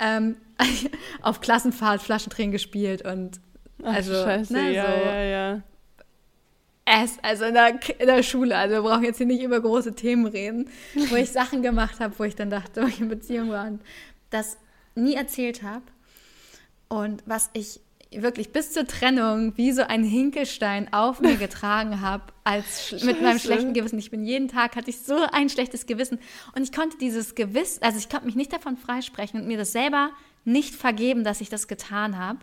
[0.03, 0.37] Ähm,
[1.21, 3.39] auf Klassenfahrt Flaschentränen gespielt und
[3.83, 5.63] also Ach, Scheiße, ne, ja, so ja, ja.
[6.87, 9.95] Es, also in der, in der Schule, also wir brauchen jetzt hier nicht über große
[9.95, 10.71] Themen reden,
[11.11, 13.83] wo ich Sachen gemacht habe, wo ich dann dachte, wo ich in Beziehung war und
[14.31, 14.57] das
[14.95, 15.85] nie erzählt habe.
[16.91, 17.81] Und was ich
[18.13, 23.39] wirklich bis zur Trennung wie so ein Hinkelstein auf mir getragen habe, als mit meinem
[23.39, 23.99] schlechten Gewissen.
[23.99, 26.19] Ich bin jeden Tag hatte ich so ein schlechtes Gewissen
[26.55, 29.73] und ich konnte dieses Gewissen, also ich konnte mich nicht davon freisprechen und mir das
[29.73, 30.11] selber
[30.45, 32.41] nicht vergeben, dass ich das getan habe.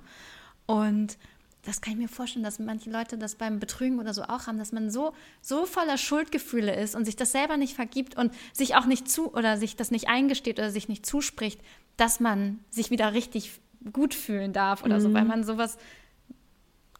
[0.65, 1.17] Und
[1.63, 4.57] das kann ich mir vorstellen, dass manche Leute das beim Betrügen oder so auch haben,
[4.57, 8.75] dass man so, so voller Schuldgefühle ist und sich das selber nicht vergibt und sich
[8.75, 11.59] auch nicht zu oder sich das nicht eingesteht oder sich nicht zuspricht,
[11.97, 13.59] dass man sich wieder richtig
[13.91, 15.01] gut fühlen darf oder mhm.
[15.01, 15.29] so, weil mhm.
[15.29, 15.77] man sowas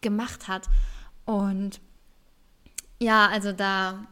[0.01, 0.67] gemacht hat.
[1.25, 1.81] Und
[2.99, 4.05] ja, also da,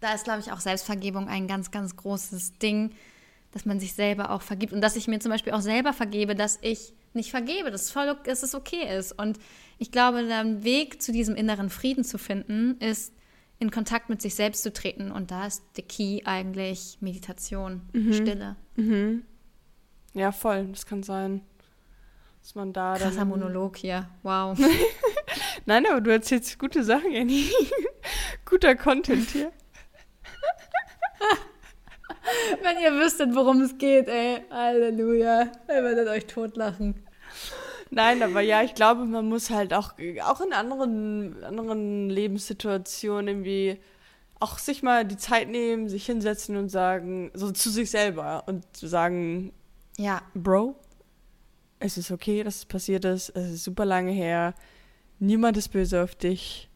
[0.00, 2.94] da ist, glaube ich, auch Selbstvergebung ein ganz, ganz großes Ding,
[3.52, 6.34] dass man sich selber auch vergibt und dass ich mir zum Beispiel auch selber vergebe,
[6.34, 9.12] dass ich nicht vergebe, dass es, voll, dass es okay ist.
[9.12, 9.38] Und
[9.78, 13.12] ich glaube, der Weg zu diesem inneren Frieden zu finden, ist
[13.58, 15.12] in Kontakt mit sich selbst zu treten.
[15.12, 18.12] Und da ist der Key eigentlich Meditation, Mhm.
[18.12, 18.56] Stille.
[20.14, 20.66] Ja, voll.
[20.68, 21.42] Das kann sein.
[22.42, 23.28] Dass man da Krasser dann.
[23.28, 24.08] Monolog hier.
[24.22, 24.58] Wow.
[25.66, 27.48] Nein, aber du erzählst gute Sachen, Annie.
[28.44, 29.52] Guter Content hier.
[32.62, 34.42] Wenn ihr wüsstet, worum es geht, ey.
[34.50, 35.52] Halleluja.
[35.68, 37.06] Ihr werdet euch totlachen.
[37.90, 39.92] Nein, aber ja, ich glaube, man muss halt auch,
[40.24, 43.80] auch in anderen, anderen Lebenssituationen irgendwie
[44.40, 48.76] auch sich mal die Zeit nehmen, sich hinsetzen und sagen, so zu sich selber und
[48.76, 49.52] zu sagen,
[49.96, 50.74] Ja, Bro,
[51.82, 54.54] es ist okay, dass es passiert ist, es ist super lange her,
[55.18, 56.70] niemand ist böse auf dich,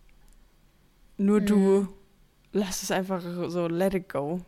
[1.17, 1.89] nur du,
[2.53, 4.41] lass es einfach so, let it go.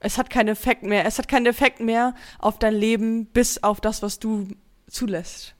[0.00, 3.80] Es hat keinen Effekt mehr, es hat keinen Effekt mehr auf dein Leben, bis auf
[3.80, 4.48] das, was du
[4.86, 5.54] zulässt.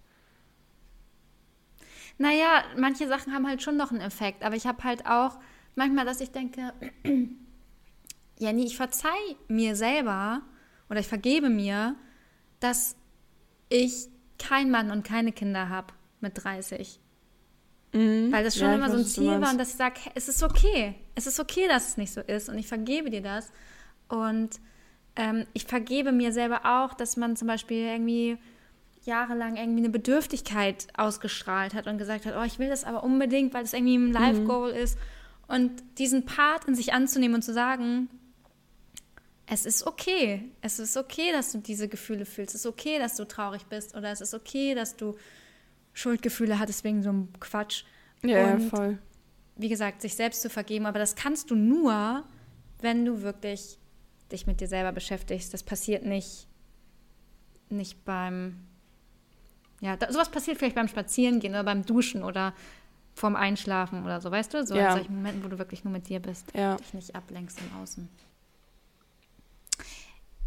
[2.18, 5.38] Naja, manche Sachen haben halt schon noch einen Effekt, aber ich habe halt auch
[5.74, 6.72] manchmal, dass ich denke,
[8.38, 10.42] Jenny, ich verzeih mir selber
[10.90, 11.96] oder ich vergebe mir,
[12.60, 12.96] dass
[13.68, 17.00] ich keinen Mann und keine Kinder habe mit 30.
[18.32, 20.42] Weil das schon Ja, immer so ein Ziel war und dass ich sage, es ist
[20.42, 20.94] okay.
[21.14, 23.50] Es ist okay, dass es nicht so ist und ich vergebe dir das.
[24.08, 24.60] Und
[25.16, 28.36] ähm, ich vergebe mir selber auch, dass man zum Beispiel irgendwie
[29.04, 33.54] jahrelang irgendwie eine Bedürftigkeit ausgestrahlt hat und gesagt hat, oh, ich will das aber unbedingt,
[33.54, 34.98] weil es irgendwie ein Life-Goal ist.
[35.46, 38.08] Und diesen Part in sich anzunehmen und zu sagen,
[39.50, 40.50] es ist okay.
[40.60, 42.54] Es ist okay, dass du diese Gefühle fühlst.
[42.54, 43.96] Es ist okay, dass du traurig bist.
[43.96, 45.16] Oder es ist okay, dass du
[45.94, 47.84] Schuldgefühle hattest wegen so einem Quatsch.
[48.22, 48.98] Ja, ja, Und voll.
[49.56, 50.86] wie gesagt, sich selbst zu vergeben.
[50.86, 52.24] Aber das kannst du nur,
[52.80, 53.78] wenn du wirklich
[54.30, 55.54] dich mit dir selber beschäftigst.
[55.54, 56.46] Das passiert nicht,
[57.70, 58.56] nicht beim,
[59.80, 62.52] ja, da, sowas passiert vielleicht beim Spazierengehen oder beim Duschen oder
[63.14, 64.66] vorm Einschlafen oder so, weißt du?
[64.66, 64.88] So Ja.
[64.90, 66.46] in solchen Momenten, wo du wirklich nur mit dir bist.
[66.54, 66.76] Ja.
[66.76, 68.08] Dich nicht ablenkst im Außen.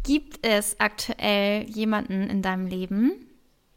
[0.04, 3.26] Gibt es aktuell jemanden in deinem Leben,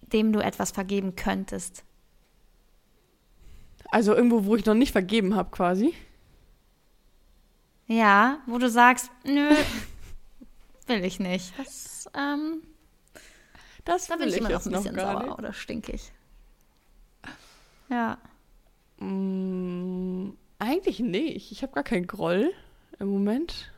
[0.01, 1.83] dem du etwas vergeben könntest?
[3.91, 5.93] Also irgendwo, wo ich noch nicht vergeben habe, quasi.
[7.87, 9.49] Ja, wo du sagst, nö,
[10.87, 11.53] will ich nicht.
[11.57, 12.63] Das, ähm,
[13.83, 15.37] Das da bin ich immer noch ein bisschen sauer nicht.
[15.37, 16.11] oder stinkig.
[17.89, 18.17] Ja.
[18.97, 21.51] Mm, eigentlich nicht.
[21.51, 22.51] Ich habe gar keinen Groll
[22.99, 23.71] im Moment.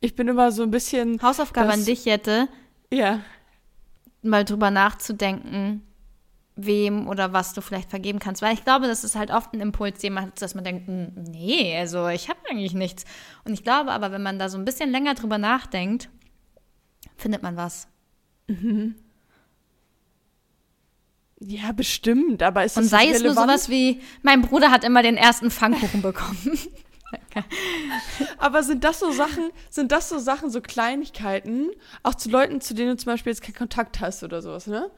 [0.00, 2.48] Ich bin immer so ein bisschen, Hausaufgabe Das- an dich, Jette,
[2.92, 3.20] ja,
[4.22, 5.82] mal drüber nachzudenken,
[6.56, 8.42] wem oder was du vielleicht vergeben kannst.
[8.42, 10.86] Weil ich glaube, das ist halt oft ein Impuls, den man hat, dass man denkt,
[10.88, 13.04] "Hm, nee, also ich habe eigentlich nichts.
[13.44, 16.08] Und ich glaube aber, wenn man da so ein bisschen länger drüber nachdenkt,
[17.16, 17.86] findet man was.
[21.40, 25.16] ja, bestimmt, aber ist Und sei es nur sowas wie, mein Bruder hat immer den
[25.16, 26.58] ersten Pfannkuchen bekommen.
[28.38, 31.70] Aber sind das so Sachen, sind das so Sachen, so Kleinigkeiten,
[32.02, 34.90] auch zu Leuten, zu denen du zum Beispiel jetzt keinen Kontakt hast oder sowas, ne?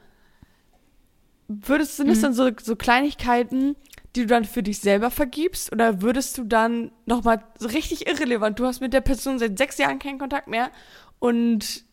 [1.49, 2.11] Würdest, sind Mhm.
[2.11, 3.75] das dann so, so Kleinigkeiten,
[4.15, 5.73] die du dann für dich selber vergibst?
[5.73, 9.79] Oder würdest du dann nochmal so richtig irrelevant, du hast mit der Person seit sechs
[9.79, 10.71] Jahren keinen Kontakt mehr
[11.19, 11.85] und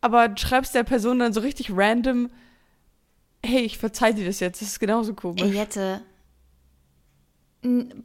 [0.00, 2.30] aber schreibst der Person dann so richtig random,
[3.44, 5.42] hey, ich verzeih dir das jetzt, das ist genauso komisch.
[5.42, 6.02] Ey, Jette,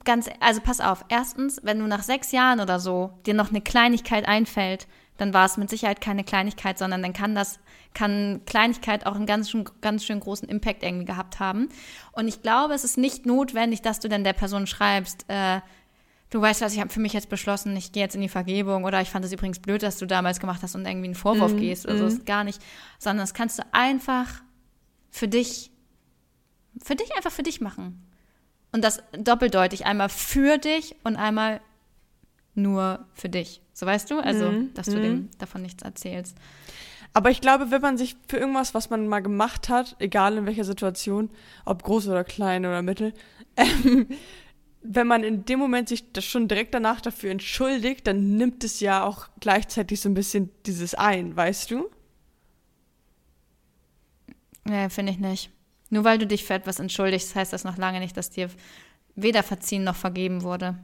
[0.03, 1.05] ganz, also pass auf.
[1.09, 4.87] Erstens, wenn du nach sechs Jahren oder so dir noch eine Kleinigkeit einfällt,
[5.17, 7.59] dann war es mit Sicherheit keine Kleinigkeit, sondern dann kann das,
[7.93, 11.69] kann Kleinigkeit auch einen ganz schön, ganz schön großen Impact irgendwie gehabt haben.
[12.13, 15.61] Und ich glaube, es ist nicht notwendig, dass du dann der Person schreibst, äh,
[16.31, 18.85] du weißt was, ich habe für mich jetzt beschlossen, ich gehe jetzt in die Vergebung
[18.85, 21.55] oder ich fand es übrigens blöd, dass du damals gemacht hast und irgendwie einen Vorwurf
[21.55, 22.59] gehst oder so, ist gar nicht,
[22.97, 24.41] sondern das kannst du einfach
[25.11, 25.71] für dich,
[26.83, 28.03] für dich einfach für dich machen.
[28.73, 31.61] Und das doppeldeutig, einmal für dich und einmal
[32.55, 33.61] nur für dich.
[33.73, 34.19] So weißt du?
[34.19, 36.37] Also, dass du dem davon nichts erzählst.
[37.13, 40.45] Aber ich glaube, wenn man sich für irgendwas, was man mal gemacht hat, egal in
[40.47, 41.29] welcher Situation,
[41.65, 43.13] ob groß oder klein oder mittel,
[43.55, 44.07] ähm,
[44.81, 48.79] wenn man in dem Moment sich das schon direkt danach dafür entschuldigt, dann nimmt es
[48.79, 51.89] ja auch gleichzeitig so ein bisschen dieses ein, weißt du?
[54.65, 55.51] Nee, finde ich nicht.
[55.93, 58.49] Nur weil du dich für etwas entschuldigst, heißt das noch lange nicht, dass dir
[59.13, 60.75] weder verziehen noch vergeben wurde.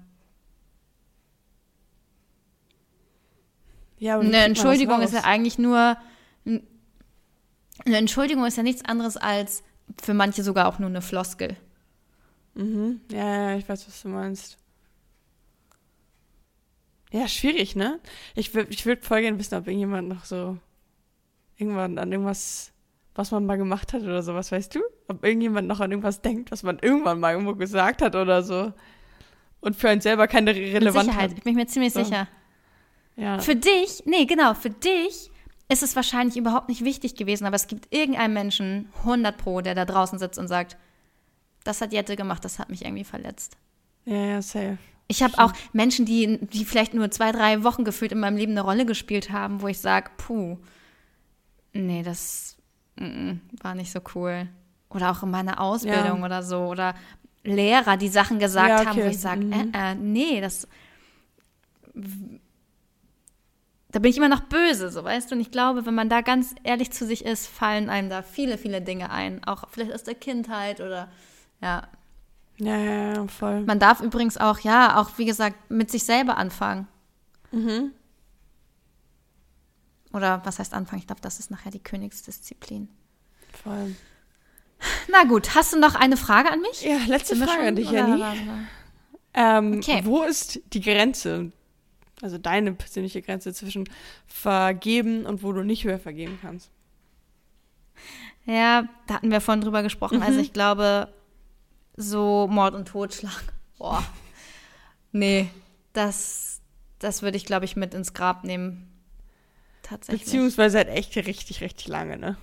[3.98, 5.98] Ja, Eine Entschuldigung ist ja eigentlich nur.
[6.46, 9.64] Eine Entschuldigung ist ja nichts anderes als
[10.00, 11.58] für manche sogar auch nur eine Floskel.
[12.54, 13.02] Mhm.
[13.12, 14.60] Ja, ja, ich weiß, was du meinst.
[17.12, 18.00] Ja, schwierig, ne?
[18.36, 20.60] Ich würde ich würd voll gerne wissen, ob irgendjemand noch so
[21.58, 22.72] irgendwann an irgendwas,
[23.16, 24.80] was man mal gemacht hat oder sowas, weißt du?
[25.08, 28.72] Ob irgendjemand noch an irgendwas denkt, was man irgendwann mal irgendwo gesagt hat oder so.
[29.62, 31.38] Und für einen selber keine Mit Relevanz Sicherheit, hat.
[31.38, 32.04] ich bin mir ziemlich So.
[32.04, 32.28] sicher.
[33.18, 33.40] Ja.
[33.40, 35.30] Für dich, nee, genau, für dich
[35.68, 39.76] ist es wahrscheinlich überhaupt nicht wichtig gewesen, aber es gibt irgendeinen Menschen, 100 Pro, der
[39.76, 40.78] da draußen sitzt und sagt,
[41.66, 43.58] das hat Jette gemacht, das hat mich irgendwie verletzt.
[44.06, 44.78] ja, ja, safe.
[45.12, 48.52] Ich habe auch Menschen, die, die vielleicht nur zwei, drei Wochen gefühlt in meinem Leben
[48.52, 50.58] eine Rolle gespielt haben, wo ich sage, puh,
[51.74, 52.58] nee, das
[53.62, 54.48] war nicht so cool.
[54.90, 56.26] Oder auch in meiner Ausbildung Ja.
[56.26, 56.66] oder so.
[56.66, 56.96] Oder
[57.44, 59.10] Lehrer, die Sachen gesagt Ja, haben, wo okay.
[59.12, 59.72] ich sage, Mhm.
[59.74, 60.68] äh, äh, nee, das.
[63.92, 65.36] Da bin ich immer noch böse, so weißt du.
[65.36, 68.58] Und ich glaube, wenn man da ganz ehrlich zu sich ist, fallen einem da viele,
[68.58, 69.44] viele Dinge ein.
[69.46, 71.08] Auch vielleicht aus der Kindheit oder
[71.62, 71.88] ja.
[72.58, 73.62] Ja, ja, ja, voll.
[73.62, 76.88] Man darf übrigens auch, ja, auch wie gesagt, mit sich selber anfangen.
[77.52, 77.92] Mhm.
[80.12, 81.00] Oder was heißt anfangen?
[81.02, 82.90] Ich glaube, das ist nachher die Königsdisziplin.
[83.64, 83.96] voll.
[85.12, 86.84] Na gut, hast du noch eine Frage an mich?
[86.84, 88.14] Ja, letzte Frage schon, an dich, Jenny.
[88.14, 88.34] Oder?
[89.34, 90.02] Ähm, Okay.
[90.06, 91.52] Wo ist die Grenze,
[92.22, 93.90] also deine persönliche Grenze zwischen
[94.26, 96.72] vergeben und wo du nicht mehr vergeben kannst?
[98.46, 100.24] Ja, da hatten wir vorhin drüber gesprochen.
[100.24, 101.14] Also ich glaube,
[101.98, 103.44] so Mord und Totschlag.
[103.78, 104.04] Boah.
[105.12, 105.50] Nee,
[105.94, 106.62] das,
[107.00, 108.89] das würde ich, glaube ich, mit ins Grab nehmen.
[109.90, 110.24] Tatsächlich.
[110.26, 112.38] Beziehungsweise halt echt richtig, richtig lange, ne?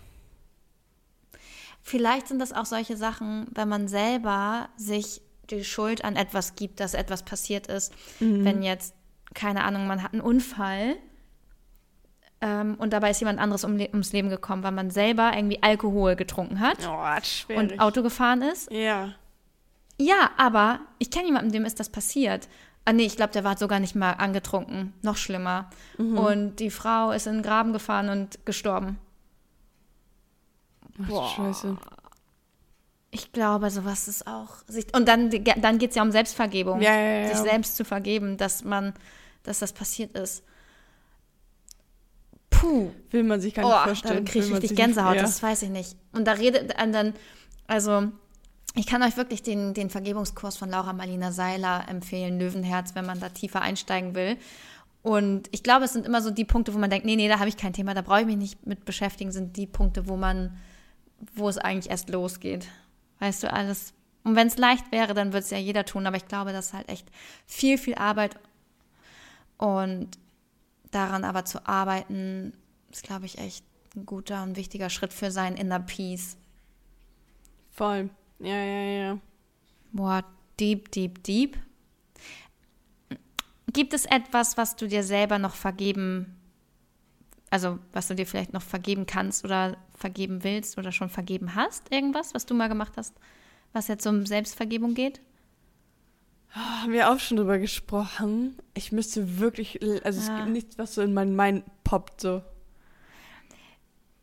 [1.82, 5.20] Vielleicht sind das auch solche Sachen, wenn man selber sich
[5.51, 7.92] die Schuld an etwas gibt, dass etwas passiert ist.
[8.18, 8.94] Wenn jetzt,
[9.34, 10.97] keine Ahnung, man hat einen Unfall
[12.40, 16.16] ähm, und dabei ist jemand anderes um, ums Leben gekommen, weil man selber irgendwie Alkohol
[16.16, 18.70] getrunken hat Oh, und Auto gefahren ist.
[18.72, 19.14] ja.
[19.99, 22.49] Ja, aber ich kenne jemanden, dem ist das passiert.
[22.89, 24.93] Ah, nee, ich glaube, der war sogar nicht mal angetrunken.
[25.03, 25.68] Noch schlimmer.
[25.99, 28.99] Und die Frau ist in den Graben gefahren und gestorben.
[31.03, 31.28] Ach, Boah.
[31.28, 31.76] Scheiße.
[33.11, 34.59] Ich glaube, sowas ist auch.
[34.68, 36.80] sich- Und dann, dann geht es ja um Selbstvergebung.
[36.80, 37.28] Ja, ja, ja.
[37.28, 38.95] Sich selbst zu vergeben, dass man,
[39.43, 40.45] dass das passiert ist.
[42.51, 42.91] Puh.
[43.11, 44.14] Will man sich gar nicht Oh, vorstellen.
[44.16, 45.22] dann kriege ich richtig Gänsehaut, Ja.
[45.22, 45.97] das weiß ich nicht.
[46.12, 47.14] Und da redet und dann,
[47.66, 48.12] also
[48.77, 53.18] ich kann euch wirklich den, den Vergebungskurs von Laura Marlina Seiler empfehlen, Löwenherz, wenn man
[53.18, 54.37] da tiefer einsteigen will.
[55.03, 57.39] Und ich glaube, es sind immer so die Punkte, wo man denkt, nee, nee, da
[57.39, 60.16] habe ich kein Thema, da brauche ich mich nicht mit beschäftigen, sind die Punkte, wo
[60.16, 60.59] man,
[61.35, 62.68] wo es eigentlich erst losgeht.
[63.18, 63.95] Weißt du, alles.
[64.24, 66.66] Und wenn es leicht wäre, dann würde es ja jeder tun, aber ich glaube, das
[66.66, 67.09] ist halt echt
[67.47, 68.37] viel, viel Arbeit.
[69.57, 70.18] Und
[70.91, 72.53] daran aber zu arbeiten,
[72.91, 73.64] ist, glaube ich, echt
[73.95, 76.37] ein guter und wichtiger Schritt für seinen Inner Peace.
[77.70, 78.11] Voll.
[78.39, 79.18] Ja, ja, ja.
[79.93, 80.24] Boah,
[80.61, 81.57] deep, deep, deep.
[83.72, 86.37] Gibt es etwas, was du dir selber noch vergeben,
[87.51, 91.93] also was du dir vielleicht noch vergeben kannst oder vergeben willst oder schon vergeben hast?
[91.93, 93.14] Irgendwas, was du mal gemacht hast,
[93.72, 95.20] was jetzt um Selbstvergebung geht?
[96.51, 98.57] Haben wir auch schon drüber gesprochen.
[98.72, 102.43] Ich müsste wirklich, also es gibt nichts, was so in meinen Mind poppt, so.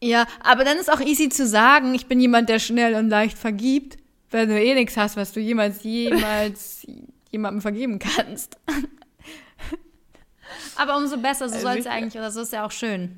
[0.01, 3.37] Ja, aber dann ist auch easy zu sagen, ich bin jemand, der schnell und leicht
[3.37, 3.97] vergibt,
[4.33, 6.85] wenn du eh nichts hast, was du jemals, jemals
[7.31, 8.57] jemandem vergeben kannst.
[10.75, 13.17] aber umso besser, so Also soll es ich- eigentlich, oder so ist ja auch schön.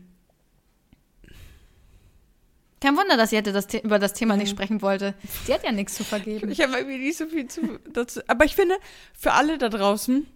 [2.82, 5.16] Kein Wunder, dass Jette das, The- über das Thema nicht sprechen wollte.
[5.45, 6.51] Sie hat ja nichts zu vergeben.
[6.51, 8.22] Ich habe irgendwie nicht so viel zu, dazu.
[8.28, 8.76] Aber ich finde,
[9.18, 10.28] für alle da draußen,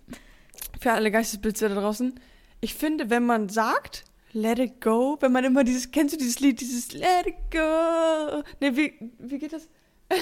[0.79, 2.19] für alle Geistesblitze da draußen,
[2.61, 6.39] ich finde, wenn man sagt, let it go, wenn man immer dieses, kennst du dieses
[6.39, 8.41] Lied, dieses let it go?
[8.61, 9.67] Ne, wie, wie geht das?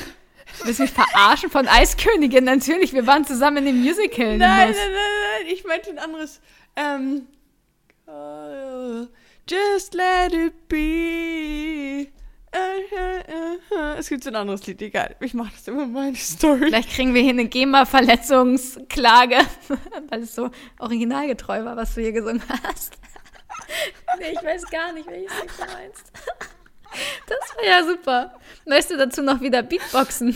[0.64, 2.44] Willst du mich verarschen von Eiskönigin?
[2.44, 4.38] Natürlich, wir waren zusammen in dem Musical.
[4.38, 6.42] Nein, nein, nein, nein, ich meinte ein anderes.
[6.76, 7.28] Ähm,
[8.08, 9.08] oh,
[9.50, 12.08] just let it be.
[12.52, 13.98] Äh, äh, äh.
[13.98, 15.16] Es gibt so ein anderes Lied, egal.
[15.20, 16.60] Ich mache das immer in meine Story.
[16.66, 19.38] Vielleicht kriegen wir hier eine GEMA-Verletzungsklage,
[20.10, 22.98] weil es so originalgetreu war, was du hier gesungen hast.
[24.20, 26.12] nee, ich weiß gar nicht, welches Lied du meinst.
[27.28, 28.40] Das war ja super.
[28.66, 30.36] Möchtest du dazu noch wieder Beatboxen?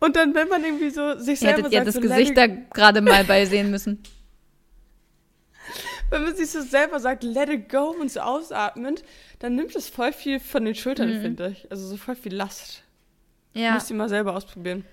[0.00, 2.36] Und dann, wenn man irgendwie so sich Ihr selber hättet ihr sagt, das so, Gesicht
[2.36, 4.02] da gerade mal bei sehen müssen.
[6.10, 9.02] wenn man sich so selber sagt, let it go und so ausatmend,
[9.38, 11.70] dann nimmt es voll viel von den Schultern, finde ich.
[11.70, 12.82] Also so voll viel Last.
[13.54, 13.72] Ja.
[13.72, 14.84] Müsst ihr mal selber ausprobieren.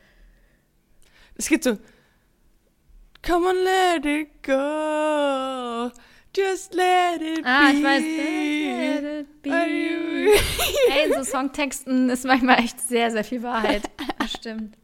[1.35, 1.77] Es geht so.
[3.25, 5.91] Come on, let it go.
[6.36, 7.77] Just let it Ah, be.
[7.77, 8.03] ich weiß.
[9.03, 9.49] Let it be.
[10.91, 13.84] Ey, so Songtexten ist manchmal echt sehr, sehr viel Wahrheit.
[14.27, 14.77] Stimmt.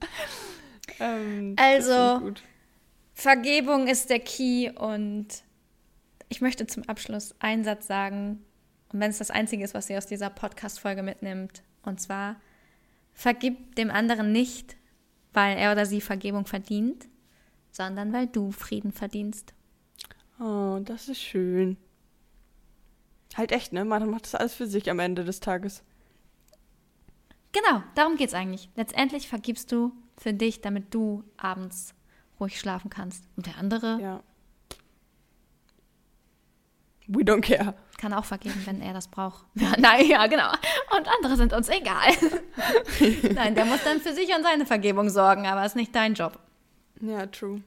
[0.99, 2.33] Ähm, Also-.
[3.15, 5.27] Vergebung ist der Key und
[6.29, 8.45] ich möchte zum Abschluss einen Satz sagen.
[8.93, 12.37] Und wenn es das Einzige ist, was ihr aus dieser Podcast-Folge mitnimmt, und zwar,
[13.13, 14.77] vergib dem anderen nicht,
[15.33, 17.07] weil er oder sie Vergebung verdient,
[17.71, 19.53] sondern weil du Frieden verdienst.
[20.39, 21.77] Oh, das ist schön.
[23.35, 23.85] Halt echt, ne?
[23.85, 25.83] Man macht das alles für sich am Ende des Tages.
[27.51, 28.69] Genau, darum geht's eigentlich.
[28.75, 31.93] Letztendlich vergibst du für dich, damit du abends
[32.39, 33.25] ruhig schlafen kannst.
[33.35, 34.23] Und der andere Ja.
[37.11, 37.73] We don't care.
[37.97, 39.43] kann auch vergeben, wenn er das braucht.
[39.55, 40.51] Ja, nein, ja, genau.
[40.95, 42.11] Und andere sind uns egal.
[43.33, 46.39] nein, der muss dann für sich und seine Vergebung sorgen, aber ist nicht dein Job.
[47.01, 47.63] Ja, true.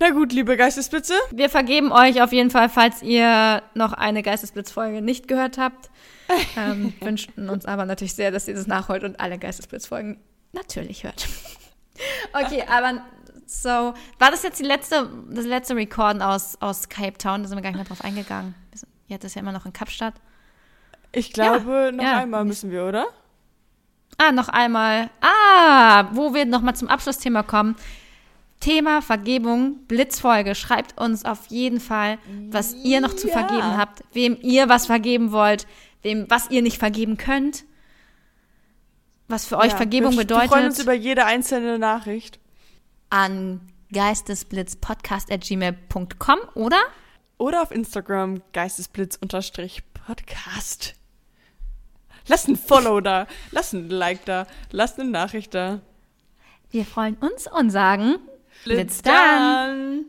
[0.00, 1.14] Na gut, liebe Geistesblitze.
[1.30, 5.90] Wir vergeben euch auf jeden Fall, falls ihr noch eine Geistesblitzfolge nicht gehört habt.
[6.56, 10.18] Ähm, wünschten uns aber natürlich sehr, dass ihr das nachholt und alle Geistesblitzfolgen
[10.52, 11.28] natürlich hört.
[12.32, 13.02] okay, aber
[13.44, 17.42] so, war das jetzt die letzte, das letzte Recorden aus, aus Cape Town?
[17.42, 18.54] Da sind wir gar nicht mehr drauf eingegangen.
[19.06, 20.14] Jetzt ist ja immer noch in Kapstadt.
[21.12, 22.20] Ich glaube, noch ja.
[22.20, 23.06] einmal müssen wir, oder?
[24.16, 25.10] Ah, noch einmal.
[25.20, 27.76] Ah, wo wir nochmal zum Abschlussthema kommen.
[28.60, 30.54] Thema Vergebung, Blitzfolge.
[30.54, 32.18] Schreibt uns auf jeden Fall,
[32.50, 33.32] was ihr noch zu Ja.
[33.34, 35.66] vergeben habt, wem ihr was vergeben wollt,
[36.02, 37.64] wem was ihr nicht vergeben könnt,
[39.28, 42.38] was für euch Ja, Vergebung wir, Wir freuen uns bedeutet, über jede einzelne Nachricht.
[43.10, 43.60] an
[43.92, 46.78] geistesblitzpodcast.gmail.com oder
[47.38, 50.94] Oder auf Instagram geistesblitz-podcast.
[52.26, 55.80] Lasst ein Follow da, lasst ein Like da, lasst eine Nachricht da.
[56.70, 58.14] wir freuen uns und sagen
[58.66, 60.06] Let's done.